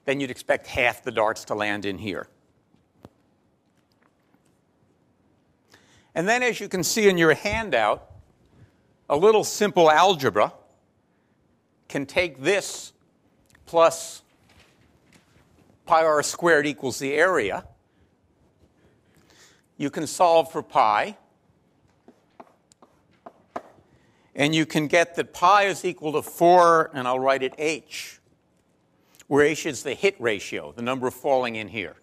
then 0.06 0.20
you'd 0.20 0.32
expect 0.32 0.66
half 0.66 1.04
the 1.04 1.12
darts 1.12 1.46
to 1.46 1.54
land 1.54 1.86
in 1.86 2.00
here. 2.00 2.28
And 6.16 6.28
then, 6.28 6.42
as 6.42 6.60
you 6.60 6.68
can 6.68 6.84
see 6.84 7.08
in 7.08 7.20
your 7.20 7.36
handout, 7.36 8.10
a 9.08 9.16
little 9.16 9.44
simple 9.44 9.92
algebra 9.92 10.52
can 11.92 12.06
take 12.06 12.42
this 12.42 12.94
plus 13.66 14.22
pi 15.86 16.06
r 16.06 16.24
squared 16.24 16.66
equals 16.66 16.98
the 17.00 17.14
area. 17.14 17.66
You 19.78 19.90
can 19.90 20.08
solve 20.08 20.52
for 20.52 20.64
pi. 20.64 21.18
And 24.34 24.56
you 24.56 24.66
can 24.66 24.88
get 24.88 25.16
that 25.16 25.34
pi 25.34 25.64
is 25.64 25.84
equal 25.84 26.14
to 26.14 26.22
4, 26.22 26.92
and 26.94 27.06
I'll 27.08 27.20
write 27.20 27.44
it 27.44 27.54
h, 27.58 28.22
where 29.28 29.46
h 29.46 29.66
is 29.66 29.84
the 29.84 29.94
hit 29.94 30.16
ratio, 30.18 30.72
the 30.72 30.82
number 30.82 31.12
falling 31.12 31.58
in 31.58 31.68
here. 31.68 31.98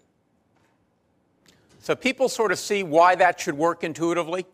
So 1.81 1.97
people 1.97 2.29
sort 2.29 2.53
of 2.53 2.59
see 2.59 2.83
why 2.83 3.15
that 3.15 3.41
should 3.41 3.57
work 3.57 3.83
intuitively, 3.83 4.45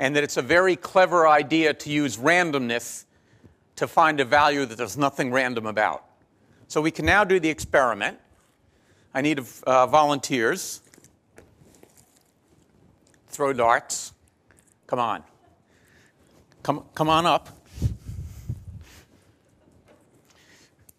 and 0.00 0.16
that 0.16 0.24
it's 0.24 0.36
a 0.36 0.42
very 0.42 0.74
clever 0.74 1.28
idea 1.28 1.72
to 1.72 1.90
use 1.90 2.16
randomness 2.16 3.04
to 3.76 3.88
find 3.88 4.20
a 4.20 4.24
value 4.24 4.64
that 4.66 4.78
there's 4.78 4.96
nothing 4.96 5.32
random 5.32 5.66
about. 5.66 6.04
So 6.68 6.80
we 6.80 6.90
can 6.90 7.04
now 7.04 7.24
do 7.24 7.40
the 7.40 7.48
experiment. 7.48 8.18
I 9.12 9.20
need 9.20 9.40
uh, 9.66 9.86
volunteers. 9.86 10.80
Throw 13.28 13.52
darts. 13.52 14.12
Come 14.86 14.98
on. 14.98 15.24
Come, 16.62 16.84
come 16.94 17.08
on 17.08 17.26
up. 17.26 17.48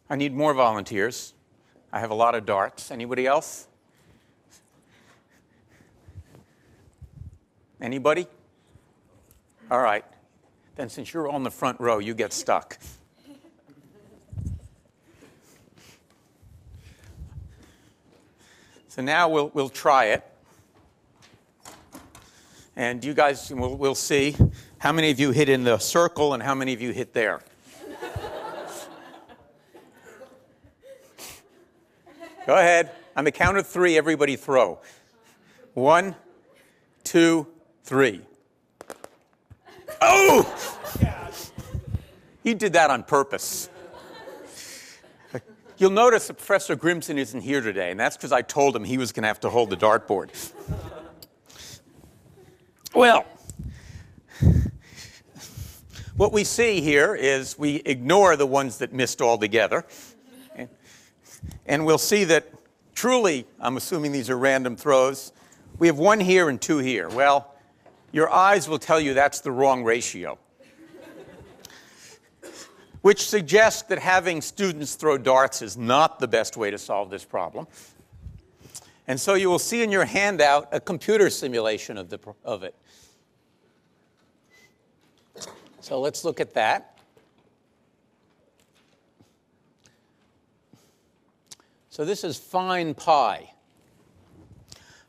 I 0.10 0.16
need 0.16 0.34
more 0.34 0.54
volunteers. 0.54 1.34
I 1.92 2.00
have 2.00 2.12
a 2.12 2.16
lot 2.16 2.36
of 2.36 2.46
darts. 2.46 2.92
Anybody 2.92 3.26
else? 3.26 3.68
Anybody? 7.82 8.28
All 9.72 9.80
right. 9.80 10.06
Then, 10.76 10.90
since 10.90 11.14
you're 11.14 11.30
on 11.30 11.44
the 11.44 11.52
front 11.52 11.80
row, 11.80 12.00
you 12.00 12.14
get 12.14 12.34
stuck. 12.34 12.78
So 18.90 19.02
now 19.02 19.30
we'll, 19.30 19.52
we'll 19.54 19.70
try 19.70 20.06
it. 20.06 20.24
And 22.76 23.04
you 23.04 23.14
guys, 23.14 23.52
we'll, 23.54 23.78
we'll 23.78 23.96
see 23.96 24.36
how 24.78 24.92
many 24.92 25.12
of 25.12 25.20
you 25.20 25.32
hit 25.32 25.48
in 25.48 25.64
the 25.64 25.78
circle 25.78 26.34
and 26.34 26.44
how 26.44 26.56
many 26.56 26.74
of 26.74 26.82
you 26.82 26.92
hit 26.92 27.14
there. 27.14 27.42
Go 32.46 32.56
ahead. 32.56 32.92
On 33.16 33.24
the 33.24 33.32
count 33.32 33.58
of 33.58 33.66
three, 33.66 33.98
everybody 33.98 34.36
throw. 34.36 34.80
One, 35.74 36.16
two, 37.04 37.48
three. 37.84 38.22
Oh! 40.02 40.52
He 42.44 42.54
did 42.54 42.74
that 42.74 42.92
on 42.92 43.04
purpose. 43.04 43.70
You'll 45.78 45.92
notice 45.92 46.28
that 46.28 46.36
Professor 46.36 46.76
Grimson 46.76 47.18
isn't 47.18 47.42
here 47.42 47.60
today, 47.60 47.92
and 47.92 48.00
that's 48.00 48.16
because 48.16 48.32
I 48.32 48.42
told 48.42 48.76
him 48.76 48.84
he 48.84 48.98
was 48.98 49.12
going 49.12 49.24
to 49.24 49.28
have 49.28 49.42
to 49.42 49.50
hold 49.50 49.70
the 49.70 49.78
dartboard. 49.78 50.30
Well, 52.94 53.26
what 56.16 56.32
we 56.32 56.46
see 56.46 56.80
here 56.80 57.14
is 57.14 57.60
we 57.60 57.78
ignore 57.86 58.38
the 58.38 58.46
ones 58.46 58.78
that 58.78 58.94
missed 58.94 59.22
altogether. 59.22 59.84
And, 60.56 60.70
and 61.66 61.86
we'll 61.86 61.98
see 61.98 62.24
that 62.24 62.48
truly, 62.94 63.46
I'm 63.60 63.76
assuming 63.76 64.14
these 64.14 64.30
are 64.30 64.38
random 64.38 64.78
throws, 64.78 65.34
we 65.78 65.88
have 65.88 65.98
one 65.98 66.22
here 66.22 66.48
and 66.48 66.62
two 66.62 66.78
here. 66.78 67.10
Well, 67.10 67.55
your 68.16 68.32
eyes 68.32 68.70
will 68.70 68.80
tell 68.80 68.98
you 68.98 69.14
that's 69.14 69.42
the 69.42 69.52
wrong 69.52 69.84
ratio. 69.84 70.38
Which 73.02 73.28
suggests 73.28 73.82
that 73.90 74.00
having 74.00 74.40
students 74.40 74.96
throw 74.96 75.18
darts 75.18 75.62
is 75.62 75.76
not 75.76 76.20
the 76.20 76.28
best 76.30 76.56
way 76.56 76.72
to 76.72 76.78
solve 76.78 77.10
this 77.10 77.26
problem. 77.26 77.68
And 79.06 79.20
so 79.20 79.34
you 79.34 79.50
will 79.50 79.60
see 79.60 79.84
in 79.84 79.92
your 79.92 80.06
handout 80.06 80.70
a 80.72 80.80
computer 80.80 81.30
simulation 81.30 81.98
of, 81.98 82.10
the, 82.10 82.20
of 82.46 82.64
it. 82.64 82.74
So 85.82 86.00
let's 86.00 86.24
look 86.24 86.40
at 86.40 86.54
that. 86.54 86.98
So 91.90 92.06
this 92.06 92.24
is 92.24 92.38
find 92.38 92.96
pi. 92.96 93.52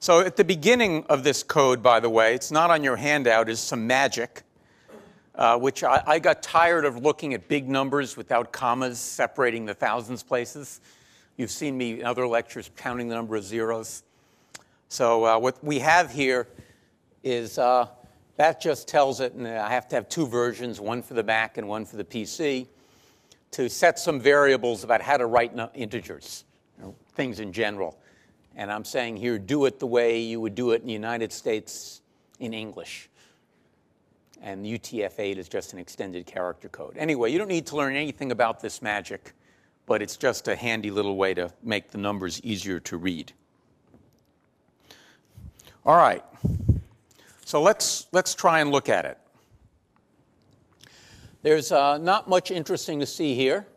So 0.07 0.21
at 0.21 0.37
the 0.37 0.45
beginning 0.45 1.05
of 1.09 1.25
this 1.25 1.43
code, 1.43 1.83
by 1.83 1.99
the 1.99 2.09
way, 2.09 2.37
it's 2.37 2.53
not 2.53 2.71
on 2.71 2.85
your 2.85 2.95
handout, 2.95 3.49
is 3.49 3.59
some 3.59 3.89
magic, 3.89 4.45
uh, 5.35 5.59
which 5.59 5.83
I, 5.83 6.01
I, 6.07 6.19
got 6.21 6.45
tired 6.45 6.85
of 6.85 7.03
looking 7.03 7.35
at 7.35 7.49
big 7.49 7.69
numbers 7.69 8.17
without 8.17 8.53
commas 8.53 9.01
separating 9.01 9.67
the 9.67 9.75
thousands 9.75 10.23
places. 10.23 10.81
You've 11.37 11.51
seen 11.51 11.77
me 11.77 11.99
in 11.99 12.07
other 12.07 12.25
lectures 12.25 12.71
counting 12.77 13.09
the 13.09 13.17
number 13.17 13.35
of 13.35 13.43
zeros. 13.43 14.05
So 14.91 15.25
uh, 15.25 15.41
what 15.41 15.59
we 15.65 15.81
have 15.81 16.13
here 16.13 16.47
is 17.25 17.59
uh, 17.59 17.89
that 18.37 18.61
just 18.61 18.87
tells 18.87 19.19
it, 19.19 19.33
and 19.33 19.45
I 19.45 19.69
have 19.71 19.89
to 19.89 19.97
have 19.97 20.09
two 20.09 20.29
versions, 20.29 20.81
one 20.81 21.03
for 21.03 21.15
the 21.15 21.25
Mac 21.25 21.59
and 21.59 21.67
one 21.67 21.85
for 21.85 21.97
the 21.97 22.05
PC, 22.05 22.69
to 23.51 23.69
set 23.69 23.99
some 23.99 24.21
variables 24.21 24.85
about 24.85 25.03
how 25.03 25.17
to 25.17 25.27
write 25.27 25.51
integers, 25.75 26.45
you 26.79 26.85
know, 26.85 26.95
things 27.17 27.41
in 27.41 27.53
general. 27.53 27.99
And 28.57 28.73
I'm 28.73 28.85
saying 28.85 29.19
here, 29.19 29.39
do 29.39 29.67
it 29.67 29.79
the 29.79 29.87
way 29.87 30.19
you 30.19 30.41
would 30.41 30.55
do 30.55 30.73
it 30.73 30.81
in 30.81 30.87
the 30.87 30.93
United 30.93 31.33
States 31.33 32.01
in 32.41 32.55
English. 32.55 33.09
And 34.43 34.67
UTF 34.67 35.19
8 35.19 35.39
is 35.39 35.49
just 35.49 35.73
an 35.73 35.79
extended 35.79 36.27
character 36.27 36.69
code. 36.69 36.97
Anyway, 36.97 37.31
you 37.31 37.39
don't 37.39 37.49
need 37.49 37.67
to 37.67 37.77
learn 37.77 37.95
anything 37.95 38.33
about 38.33 38.61
this 38.61 38.83
magic. 38.83 39.35
but 39.87 40.03
it's 40.03 40.17
just 40.17 40.49
a 40.49 40.57
handy 40.57 40.91
little 40.91 41.17
way 41.17 41.33
to 41.33 41.51
make 41.63 41.91
the 41.93 41.99
numbers 41.99 42.41
easier 42.43 42.81
to 42.81 42.97
read. 42.97 43.33
All 45.85 45.97
right, 45.97 46.25
so 47.45 47.63
let's, 47.63 48.09
let's 48.11 48.35
try 48.35 48.59
and 48.59 48.73
look 48.73 48.89
at 48.89 49.05
it. 49.05 49.19
There's 51.43 51.71
uh, 51.71 51.99
not 51.99 52.29
much 52.29 52.51
interesting 52.51 52.99
to 52.99 53.07
see 53.07 53.37
here. 53.37 53.69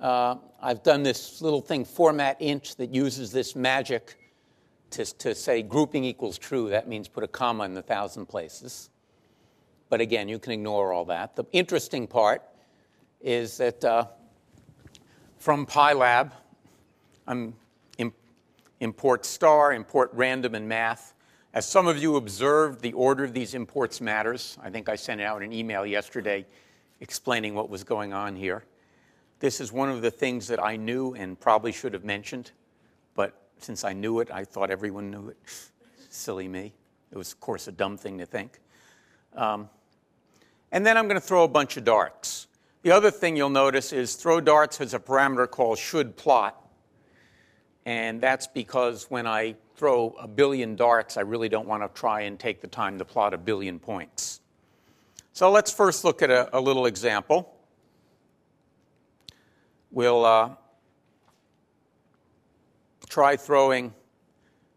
Uh, 0.00 0.36
I've 0.60 0.82
done 0.82 1.02
this 1.02 1.40
little 1.40 1.60
thing, 1.60 1.84
format 1.84 2.40
int, 2.40 2.76
that 2.78 2.92
uses 2.92 3.30
this 3.30 3.54
magic 3.54 4.16
to, 4.90 5.04
to 5.04 5.34
say 5.34 5.62
grouping 5.62 6.04
equals 6.04 6.38
true. 6.38 6.70
That 6.70 6.88
means 6.88 7.08
put 7.08 7.24
a 7.24 7.28
comma 7.28 7.64
in 7.64 7.74
the 7.74 7.82
thousand 7.82 8.26
places. 8.26 8.90
But 9.88 10.00
again, 10.00 10.28
you 10.28 10.38
can 10.38 10.52
ignore 10.52 10.92
all 10.92 11.04
that. 11.06 11.36
The 11.36 11.44
interesting 11.52 12.06
part 12.06 12.42
is 13.20 13.56
that 13.58 13.84
uh, 13.84 14.06
from 15.38 15.66
PyLab, 15.66 16.32
I'm 17.26 17.54
import 18.80 19.24
star, 19.24 19.72
import 19.72 20.10
random, 20.12 20.54
and 20.54 20.68
math. 20.68 21.14
As 21.54 21.66
some 21.66 21.86
of 21.86 21.98
you 21.98 22.16
observed, 22.16 22.80
the 22.80 22.92
order 22.92 23.24
of 23.24 23.32
these 23.32 23.54
imports 23.54 24.00
matters. 24.00 24.58
I 24.62 24.70
think 24.70 24.88
I 24.88 24.96
sent 24.96 25.20
out 25.20 25.42
an 25.42 25.52
email 25.52 25.84
yesterday 25.86 26.46
explaining 27.00 27.54
what 27.54 27.70
was 27.70 27.84
going 27.84 28.12
on 28.12 28.36
here. 28.36 28.64
This 29.40 29.60
is 29.60 29.72
one 29.72 29.88
of 29.88 30.02
the 30.02 30.10
things 30.10 30.48
that 30.48 30.62
I 30.62 30.76
knew 30.76 31.14
and 31.14 31.38
probably 31.38 31.70
should 31.70 31.94
have 31.94 32.04
mentioned, 32.04 32.50
but 33.14 33.40
since 33.58 33.84
I 33.84 33.92
knew 33.92 34.20
it, 34.20 34.30
I 34.32 34.44
thought 34.44 34.70
everyone 34.70 35.10
knew 35.10 35.28
it. 35.28 35.36
Silly 36.10 36.48
me. 36.48 36.72
It 37.12 37.18
was, 37.18 37.32
of 37.32 37.40
course, 37.40 37.68
a 37.68 37.72
dumb 37.72 37.96
thing 37.96 38.18
to 38.18 38.26
think. 38.26 38.58
Um, 39.34 39.68
and 40.72 40.84
then 40.84 40.96
I'm 40.96 41.06
going 41.06 41.20
to 41.20 41.26
throw 41.26 41.44
a 41.44 41.48
bunch 41.48 41.76
of 41.76 41.84
darts. 41.84 42.48
The 42.82 42.90
other 42.90 43.10
thing 43.10 43.36
you'll 43.36 43.48
notice 43.48 43.92
is 43.92 44.14
throw 44.14 44.40
darts 44.40 44.78
has 44.78 44.94
a 44.94 44.98
parameter 44.98 45.48
called 45.48 45.78
should 45.78 46.16
plot. 46.16 46.60
And 47.86 48.20
that's 48.20 48.46
because 48.46 49.10
when 49.10 49.26
I 49.26 49.56
throw 49.76 50.14
a 50.20 50.28
billion 50.28 50.76
darts, 50.76 51.16
I 51.16 51.22
really 51.22 51.48
don't 51.48 51.66
want 51.66 51.82
to 51.82 52.00
try 52.00 52.22
and 52.22 52.38
take 52.38 52.60
the 52.60 52.66
time 52.66 52.98
to 52.98 53.04
plot 53.04 53.34
a 53.34 53.38
billion 53.38 53.78
points. 53.78 54.40
So 55.32 55.50
let's 55.50 55.72
first 55.72 56.04
look 56.04 56.20
at 56.22 56.30
a, 56.30 56.56
a 56.56 56.60
little 56.60 56.86
example. 56.86 57.54
We'll 59.90 60.24
uh, 60.24 60.50
try 63.08 63.36
throwing 63.36 63.94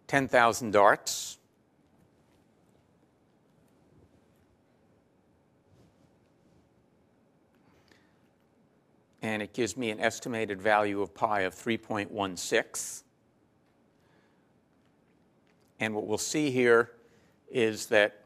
10,000 0.07 0.71
darts. 0.71 1.37
And 9.21 9.41
it 9.41 9.53
gives 9.53 9.75
me 9.75 9.89
an 9.91 9.99
estimated 9.99 10.61
value 10.61 11.01
of 11.01 11.13
pi 11.13 11.41
of 11.41 11.53
3.16. 11.53 13.03
And 15.79 15.93
what 15.93 16.07
we'll 16.07 16.17
see 16.17 16.51
here 16.51 16.91
is 17.51 17.87
that 17.87 18.21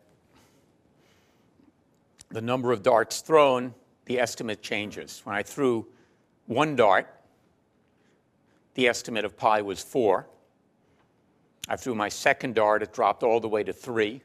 the 2.29 2.41
number 2.41 2.71
of 2.71 2.83
darts 2.83 3.21
thrown, 3.21 3.73
the 4.05 4.19
estimate 4.19 4.61
changes. 4.61 5.21
When 5.23 5.35
I 5.35 5.41
threw 5.41 5.87
one 6.47 6.75
dart, 6.75 7.07
the 8.75 8.87
estimate 8.87 9.25
of 9.25 9.37
pi 9.37 9.61
was 9.61 9.81
4. 9.81 10.27
I 11.67 11.75
threw 11.75 11.95
my 11.95 12.09
second 12.09 12.55
dart, 12.55 12.83
it 12.83 12.93
dropped 12.93 13.23
all 13.23 13.39
the 13.39 13.47
way 13.47 13.63
to 13.63 13.73
3. 13.73 14.21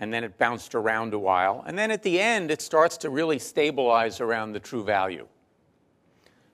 And 0.00 0.12
then 0.12 0.22
it 0.22 0.38
bounced 0.38 0.76
around 0.76 1.12
a 1.12 1.18
while. 1.18 1.64
And 1.66 1.76
then 1.76 1.90
at 1.90 2.04
the 2.04 2.20
end, 2.20 2.52
it 2.52 2.62
starts 2.62 2.96
to 2.98 3.10
really 3.10 3.40
stabilize 3.40 4.20
around 4.20 4.52
the 4.52 4.60
true 4.60 4.84
value. 4.84 5.26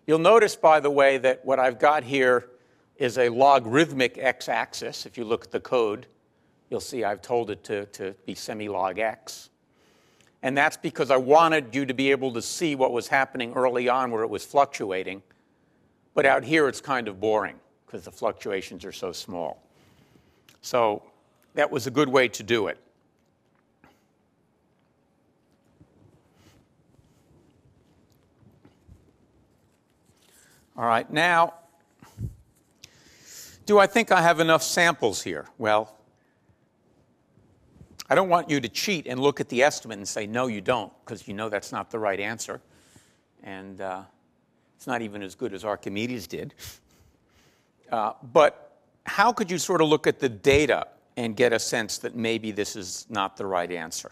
You'll 0.07 0.19
notice, 0.19 0.57
by 0.57 0.81
the 0.81 0.91
way, 0.91 1.19
that 1.19 1.45
what 1.45 1.59
I've 1.59 1.79
got 1.79 2.05
here 2.05 2.49
is 2.97 3.19
a 3.19 3.29
logarithmic 3.29 4.17
x 4.19 4.49
axis. 4.49 5.05
If 5.05 5.19
you 5.19 5.25
look 5.25 5.45
at 5.45 5.51
the 5.51 5.61
code, 5.61 6.07
you'll 6.71 6.81
see 6.81 7.05
I've 7.05 7.23
told 7.23 7.51
it 7.51 7.65
to, 7.65 7.87
to 7.87 8.15
be 8.25 8.35
semi 8.35 8.69
log 8.69 8.99
x. 8.99 9.51
And 10.45 10.55
that's 10.55 10.77
because 10.77 11.11
I 11.11 11.17
wanted 11.17 11.75
you 11.75 11.87
to 11.87 11.95
be 11.95 12.11
able 12.11 12.35
to 12.35 12.43
see 12.43 12.75
what 12.75 12.93
was 12.93 13.09
happening 13.09 13.55
early 13.55 13.89
on 13.89 14.11
where 14.11 14.23
it 14.23 14.29
was 14.29 14.45
fluctuating. 14.45 15.23
But 16.13 16.27
out 16.27 16.45
here, 16.45 16.69
it's 16.69 16.83
kind 16.83 17.09
of 17.09 17.19
boring 17.19 17.59
because 17.87 18.05
the 18.05 18.11
fluctuations 18.13 18.85
are 18.85 18.93
so 18.93 19.11
small. 19.11 19.63
So 20.61 21.03
that 21.55 21.71
was 21.71 21.87
a 21.87 21.91
good 21.91 22.11
way 22.11 22.29
to 22.29 22.43
do 22.43 22.67
it. 22.67 22.79
All 30.77 30.85
right, 30.85 31.11
now, 31.11 31.55
do 33.65 33.79
I 33.79 33.87
think 33.87 34.13
I 34.13 34.21
have 34.21 34.41
enough 34.41 34.63
samples 34.63 35.23
here? 35.23 35.47
Well, 35.57 35.97
I 38.09 38.15
don't 38.15 38.29
want 38.29 38.51
you 38.51 38.61
to 38.61 38.69
cheat 38.69 39.07
and 39.07 39.19
look 39.19 39.41
at 39.41 39.49
the 39.49 39.63
estimate 39.63 39.99
and 39.99 40.07
say, 40.07 40.27
no, 40.27 40.47
you 40.47 40.61
don't, 40.61 40.93
because 41.05 41.27
you 41.27 41.35
know 41.35 41.49
that's 41.49 41.73
not 41.73 41.91
the 41.91 41.99
right 41.99 42.21
answer. 42.21 42.61
And 43.43 43.81
uh, 43.81 44.03
it's 44.77 44.87
not 44.87 45.03
even 45.03 45.23
as 45.23 45.35
good 45.35 45.55
as 45.55 45.65
Archimedes 45.65 46.27
did. 46.27 46.55
Uh, 47.91 48.13
but 48.33 48.81
how 49.07 49.33
could 49.33 49.51
you 49.51 49.59
sort 49.59 49.81
of 49.81 49.89
look 49.89 50.07
at 50.07 50.19
the 50.19 50.29
data 50.29 50.87
and 51.17 51.37
get 51.37 51.53
a 51.53 51.59
sense 51.59 51.99
that 51.99 52.15
maybe 52.15 52.51
this 52.51 52.77
is 52.77 53.07
not 53.09 53.37
the 53.37 53.47
right 53.47 53.71
answer? 53.71 54.11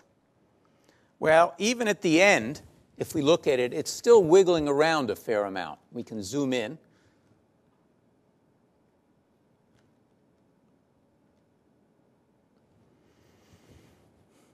Well, 1.18 1.54
even 1.58 1.88
at 1.88 2.00
the 2.02 2.20
end, 2.20 2.62
if 2.98 3.14
we 3.14 3.22
look 3.22 3.46
at 3.46 3.58
it, 3.58 3.72
it's 3.72 3.90
still 3.90 4.24
wiggling 4.24 4.68
around 4.68 5.10
a 5.10 5.16
fair 5.16 5.44
amount. 5.44 5.78
We 5.92 6.02
can 6.02 6.22
zoom 6.22 6.52
in 6.52 6.78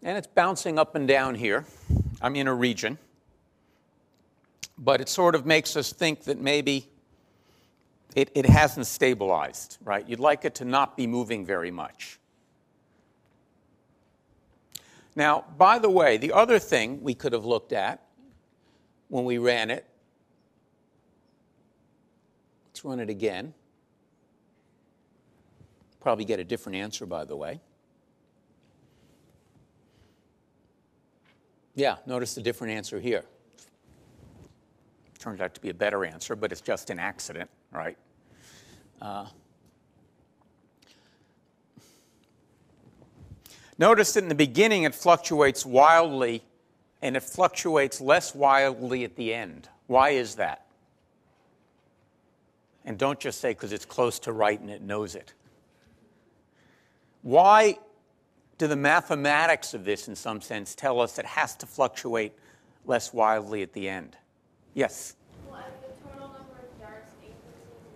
and 0.03 0.17
it's 0.17 0.27
bouncing 0.27 0.79
up 0.79 0.95
and 0.95 1.09
down 1.09 1.35
here. 1.35 1.65
I'm 2.21 2.37
in 2.37 2.47
a 2.47 2.55
region. 2.55 2.99
But 4.77 5.01
it 5.01 5.09
sort 5.09 5.35
of 5.35 5.45
makes 5.45 5.77
us 5.77 5.93
think 5.93 6.25
that 6.25 6.41
maybe 6.41 6.89
it, 8.15 8.31
it 8.35 8.47
hasn't 8.47 8.87
stabilized, 8.87 9.79
right? 9.83 10.09
You'd 10.09 10.21
like 10.21 10.45
it 10.45 10.55
to 10.57 10.65
not 10.65 10.97
be 10.97 11.07
moving 11.07 11.45
very 11.45 11.71
much. 11.71 12.19
Now, 15.17 15.45
by 15.57 15.81
the 15.81 15.91
way, 15.91 16.17
the 16.17 16.33
other 16.33 16.61
thing 16.61 17.03
we 17.03 17.15
could 17.15 17.33
have 17.33 17.45
looked 17.45 17.73
at 17.73 18.05
when 19.09 19.25
we 19.25 19.39
ran 19.39 19.71
it, 19.71 19.85
let's 22.69 22.85
run 22.85 23.01
it 23.01 23.11
again. 23.11 23.53
Probably 26.01 26.25
get 26.25 26.39
a 26.39 26.45
different 26.45 26.77
answer, 26.77 27.05
by 27.05 27.25
the 27.25 27.35
way. 27.35 27.61
Yeah, 31.79 31.95
notice 32.07 32.35
the 32.35 32.43
different 32.43 32.73
answer 32.73 32.99
here. 32.99 33.23
Turned 35.21 35.41
out 35.41 35.55
to 35.55 35.61
be 35.61 35.69
a 35.69 35.75
better 35.75 36.05
answer, 36.05 36.35
but 36.35 36.51
it's 36.51 36.61
just 36.61 36.91
an 36.91 36.99
accident, 36.99 37.49
right? 37.71 37.97
Uh, 39.01 39.27
notice 43.79 44.13
that 44.15 44.25
in 44.25 44.29
the 44.29 44.35
beginning 44.35 44.83
it 44.83 44.93
fluctuates 44.93 45.65
wildly 45.65 46.43
and 47.01 47.17
it 47.17 47.23
fluctuates 47.23 48.01
less 48.01 48.35
wildly 48.35 49.05
at 49.05 49.15
the 49.15 49.33
end. 49.33 49.69
Why 49.87 50.11
is 50.11 50.35
that? 50.35 50.67
And 52.85 52.99
don't 52.99 53.21
just 53.21 53.41
say 53.41 53.51
because 53.51 53.73
it's 53.73 53.85
close 53.85 54.19
to 54.21 54.33
right 54.33 54.59
and 54.59 54.69
it 54.69 54.83
knows 54.83 55.15
it. 55.15 55.33
Why 57.23 57.79
do 58.59 58.67
the 58.67 58.77
mathematics 58.77 59.73
of 59.73 59.85
this, 59.85 60.09
in 60.09 60.17
some 60.17 60.41
sense, 60.41 60.75
tell 60.75 61.01
us 61.01 61.19
it 61.19 61.25
has 61.25 61.55
to 61.57 61.67
fluctuate 61.67 62.33
less 62.85 63.13
wildly 63.13 63.63
at 63.63 63.73
the 63.73 63.89
end? 63.89 64.17
Yes? 64.75 65.15
Well, 65.49 65.61
as 65.61 65.73
the 65.81 66.11
total 66.11 66.29
number 66.29 66.59
of 66.61 66.81
darts 66.81 67.13
increases, 67.23 67.37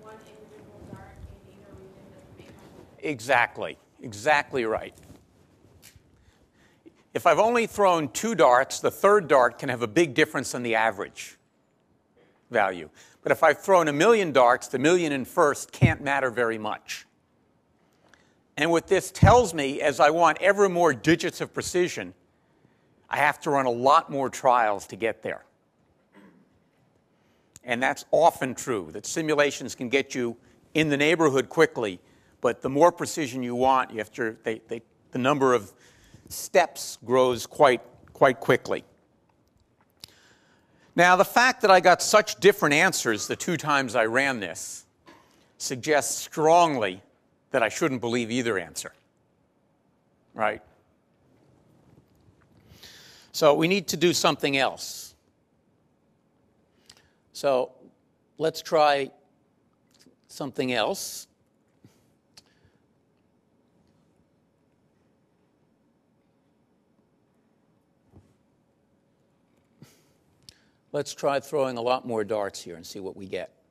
one 0.01 0.15
individual 0.15 0.81
dart 0.91 1.17
in 1.49 1.59
either 1.59 1.73
region 1.81 2.47
doesn't 2.47 3.05
Exactly. 3.05 3.77
Exactly 4.01 4.65
right. 4.65 4.95
If 7.13 7.27
I've 7.27 7.41
only 7.41 7.67
thrown 7.67 8.09
two 8.09 8.35
darts, 8.35 8.81
the 8.81 8.91
third 8.91 9.29
dart 9.29 9.59
can 9.59 9.69
have 9.69 9.83
a 9.83 9.87
big 9.87 10.15
difference 10.15 10.55
in 10.55 10.63
the 10.63 10.77
average 10.77 11.37
value. 12.51 12.89
But 13.23 13.33
if 13.33 13.43
I've 13.43 13.61
thrown 13.61 13.89
a 13.89 13.93
million 13.93 14.33
darts, 14.33 14.69
the 14.69 14.79
million 14.79 15.13
in 15.13 15.25
first 15.25 15.73
can't 15.73 16.01
matter 16.01 16.31
very 16.31 16.59
much. 16.59 17.07
And 18.57 18.71
what 18.71 18.87
this 18.87 19.11
tells 19.11 19.55
me 19.55 19.81
as 19.81 19.99
I 20.01 20.11
want 20.11 20.39
ever 20.41 20.69
more 20.69 20.93
digits 20.93 21.41
of 21.41 21.55
precision, 21.55 22.15
I 23.09 23.17
have 23.17 23.41
to 23.43 23.51
run 23.51 23.67
a 23.67 23.71
lot 23.71 24.11
more 24.11 24.29
trials 24.29 24.87
to 24.89 24.97
get 24.97 25.23
there. 25.23 25.45
And 27.65 27.83
that's 27.83 28.05
often 28.11 28.55
true, 28.55 28.91
that 28.93 29.07
simulations 29.07 29.75
can 29.75 29.89
get 29.89 30.15
you 30.15 30.37
in 30.75 30.89
the 30.89 30.97
neighborhood 30.97 31.49
quickly, 31.49 32.01
but 32.41 32.61
the 32.61 32.69
more 32.69 32.91
precision 32.91 33.43
you 33.43 33.55
want, 33.55 33.91
you 33.91 33.99
have 33.99 34.13
to, 34.13 34.37
they, 34.43 34.61
they, 34.69 34.83
the 35.13 35.19
number 35.19 35.55
of 35.55 35.73
steps 36.29 36.99
grows 37.05 37.47
quite, 37.47 37.83
quite 38.13 38.41
quickly. 38.41 38.85
Now, 40.97 41.17
the 41.17 41.25
fact 41.25 41.63
that 41.63 41.71
I 41.71 41.81
got 41.81 42.03
such 42.03 42.37
different 42.37 42.75
answers 42.75 43.27
the 43.27 43.37
two 43.37 43.57
times 43.57 43.95
I 43.95 44.07
ran 44.07 44.41
this 44.41 44.85
suggests 45.57 46.21
strongly 46.21 47.03
that 47.53 47.63
I 47.63 47.69
shouldn't 47.69 48.01
believe 48.01 48.31
either 48.31 48.59
answer. 48.59 48.93
Right? 50.35 50.63
So 53.31 53.55
we 53.55 53.69
need 53.69 53.89
to 53.89 53.97
do 53.97 54.13
something 54.13 54.57
else. 54.57 55.15
So 57.33 57.73
let's 58.37 58.61
try 58.61 59.11
something 60.29 60.73
else. 60.73 61.29
Let's 70.93 71.15
try 71.15 71.41
throwing 71.41 71.79
a 71.79 71.81
lot 71.81 72.07
more 72.07 72.23
darts 72.23 72.63
here 72.63 72.77
and 72.77 72.87
see 72.87 73.01
what 73.01 73.17
we 73.17 73.25
get. 73.25 73.62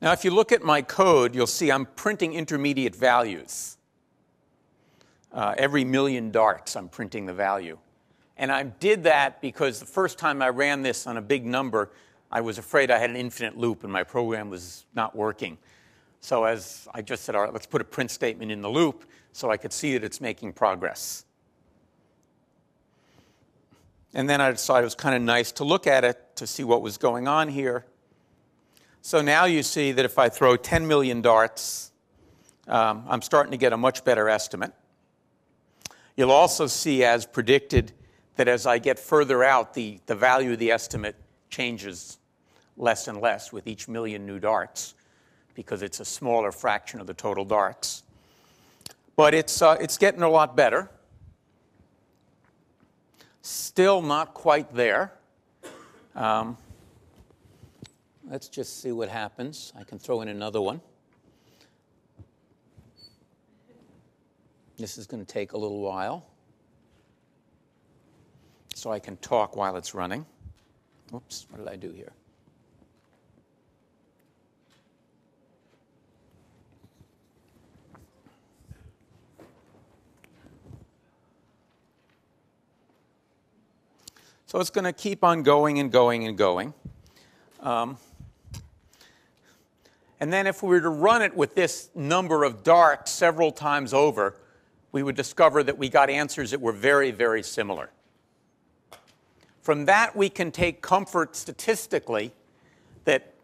Now, 0.00 0.12
if 0.12 0.24
you 0.24 0.30
look 0.30 0.52
at 0.52 0.62
my 0.62 0.82
code, 0.82 1.34
you'll 1.34 1.46
see 1.46 1.72
I'm 1.72 1.86
printing 1.86 2.34
intermediate 2.34 2.94
values. 2.94 3.76
Uh, 5.32 5.54
every 5.58 5.84
million 5.84 6.30
darts, 6.30 6.76
I'm 6.76 6.88
printing 6.88 7.26
the 7.26 7.34
value. 7.34 7.78
And 8.36 8.52
I 8.52 8.62
did 8.62 9.02
that 9.04 9.42
because 9.42 9.80
the 9.80 9.86
first 9.86 10.18
time 10.18 10.40
I 10.40 10.48
ran 10.50 10.82
this 10.82 11.06
on 11.06 11.16
a 11.16 11.22
big 11.22 11.44
number, 11.44 11.90
I 12.30 12.40
was 12.40 12.58
afraid 12.58 12.90
I 12.90 12.98
had 12.98 13.10
an 13.10 13.16
infinite 13.16 13.56
loop 13.58 13.82
and 13.82 13.92
my 13.92 14.04
program 14.04 14.48
was 14.50 14.86
not 14.94 15.16
working. 15.16 15.58
So 16.20 16.44
as 16.44 16.86
I 16.94 17.02
just 17.02 17.24
said, 17.24 17.34
all 17.34 17.42
right, 17.42 17.52
let's 17.52 17.66
put 17.66 17.80
a 17.80 17.84
print 17.84 18.10
statement 18.10 18.52
in 18.52 18.62
the 18.62 18.68
loop 18.68 19.04
so 19.32 19.50
I 19.50 19.56
could 19.56 19.72
see 19.72 19.94
that 19.94 20.04
it's 20.04 20.20
making 20.20 20.52
progress. 20.52 21.24
And 24.14 24.30
then 24.30 24.40
I 24.40 24.50
decided 24.50 24.82
it 24.82 24.84
was 24.84 24.94
kind 24.94 25.14
of 25.14 25.22
nice 25.22 25.52
to 25.52 25.64
look 25.64 25.86
at 25.86 26.04
it 26.04 26.36
to 26.36 26.46
see 26.46 26.64
what 26.64 26.80
was 26.80 26.96
going 26.96 27.28
on 27.28 27.48
here. 27.48 27.84
So 29.08 29.22
now 29.22 29.46
you 29.46 29.62
see 29.62 29.92
that 29.92 30.04
if 30.04 30.18
I 30.18 30.28
throw 30.28 30.58
10 30.58 30.86
million 30.86 31.22
darts, 31.22 31.92
um, 32.66 33.06
I'm 33.08 33.22
starting 33.22 33.52
to 33.52 33.56
get 33.56 33.72
a 33.72 33.76
much 33.78 34.04
better 34.04 34.28
estimate. 34.28 34.74
You'll 36.14 36.30
also 36.30 36.66
see, 36.66 37.04
as 37.04 37.24
predicted, 37.24 37.92
that 38.36 38.48
as 38.48 38.66
I 38.66 38.76
get 38.76 38.98
further 38.98 39.42
out, 39.42 39.72
the, 39.72 39.98
the 40.04 40.14
value 40.14 40.52
of 40.52 40.58
the 40.58 40.70
estimate 40.70 41.16
changes 41.48 42.18
less 42.76 43.08
and 43.08 43.18
less 43.18 43.50
with 43.50 43.66
each 43.66 43.88
million 43.88 44.26
new 44.26 44.38
darts 44.38 44.94
because 45.54 45.80
it's 45.80 46.00
a 46.00 46.04
smaller 46.04 46.52
fraction 46.52 47.00
of 47.00 47.06
the 47.06 47.14
total 47.14 47.46
darts. 47.46 48.02
But 49.16 49.32
it's, 49.32 49.62
uh, 49.62 49.78
it's 49.80 49.96
getting 49.96 50.20
a 50.20 50.28
lot 50.28 50.54
better. 50.54 50.90
Still 53.40 54.02
not 54.02 54.34
quite 54.34 54.74
there. 54.74 55.14
Um, 56.14 56.58
Let's 58.30 58.48
just 58.48 58.82
see 58.82 58.92
what 58.92 59.08
happens. 59.08 59.72
I 59.74 59.84
can 59.84 59.98
throw 59.98 60.20
in 60.20 60.28
another 60.28 60.60
one. 60.60 60.82
This 64.76 64.98
is 64.98 65.06
going 65.06 65.24
to 65.24 65.32
take 65.32 65.52
a 65.52 65.58
little 65.58 65.80
while. 65.80 66.26
So 68.74 68.92
I 68.92 68.98
can 68.98 69.16
talk 69.16 69.56
while 69.56 69.76
it's 69.76 69.94
running. 69.94 70.26
Oops, 71.14 71.46
what 71.48 71.58
did 71.58 71.68
I 71.68 71.76
do 71.76 71.90
here? 71.90 72.12
So 84.44 84.60
it's 84.60 84.70
going 84.70 84.84
to 84.84 84.92
keep 84.92 85.24
on 85.24 85.42
going 85.42 85.78
and 85.78 85.90
going 85.90 86.26
and 86.26 86.36
going. 86.36 86.74
Um, 87.60 87.96
and 90.20 90.32
then 90.32 90.46
if 90.46 90.62
we 90.62 90.70
were 90.70 90.80
to 90.80 90.88
run 90.88 91.22
it 91.22 91.36
with 91.36 91.54
this 91.54 91.90
number 91.94 92.44
of 92.44 92.64
darts 92.64 93.10
several 93.10 93.52
times 93.52 93.94
over, 93.94 94.34
we 94.90 95.02
would 95.02 95.16
discover 95.16 95.62
that 95.62 95.78
we 95.78 95.88
got 95.88 96.10
answers 96.10 96.50
that 96.50 96.60
were 96.60 96.72
very, 96.72 97.10
very 97.10 97.42
similar. 97.42 97.90
From 99.62 99.84
that, 99.84 100.16
we 100.16 100.28
can 100.28 100.50
take 100.50 100.82
comfort 100.82 101.36
statistically 101.36 102.32
that, 103.04 103.34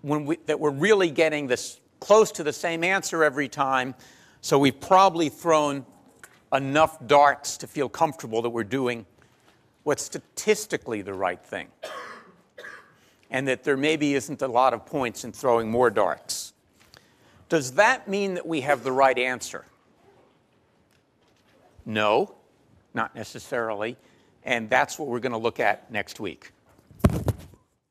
when 0.00 0.24
we, 0.24 0.36
that 0.46 0.58
we're 0.58 0.70
really 0.70 1.10
getting 1.10 1.48
this 1.48 1.80
close 2.00 2.32
to 2.32 2.42
the 2.42 2.52
same 2.52 2.82
answer 2.84 3.24
every 3.24 3.48
time. 3.48 3.94
So 4.40 4.58
we've 4.58 4.80
probably 4.80 5.28
thrown 5.28 5.84
enough 6.52 7.04
darts 7.06 7.56
to 7.58 7.66
feel 7.66 7.88
comfortable 7.88 8.42
that 8.42 8.50
we're 8.50 8.64
doing 8.64 9.06
what's 9.82 10.02
statistically 10.02 11.02
the 11.02 11.14
right 11.14 11.44
thing 11.44 11.68
and 13.32 13.48
that 13.48 13.64
there 13.64 13.78
maybe 13.78 14.14
isn't 14.14 14.42
a 14.42 14.46
lot 14.46 14.74
of 14.74 14.84
points 14.86 15.24
in 15.24 15.32
throwing 15.32 15.70
more 15.70 15.90
darts. 15.90 16.52
Does 17.48 17.72
that 17.72 18.06
mean 18.06 18.34
that 18.34 18.46
we 18.46 18.60
have 18.60 18.84
the 18.84 18.92
right 18.92 19.18
answer? 19.18 19.64
No, 21.86 22.34
not 22.94 23.16
necessarily. 23.16 23.96
And 24.44 24.68
that's 24.68 24.98
what 24.98 25.08
we're 25.08 25.20
going 25.20 25.32
to 25.32 25.38
look 25.38 25.60
at 25.60 25.90
next 25.90 26.20
week. 26.20 26.52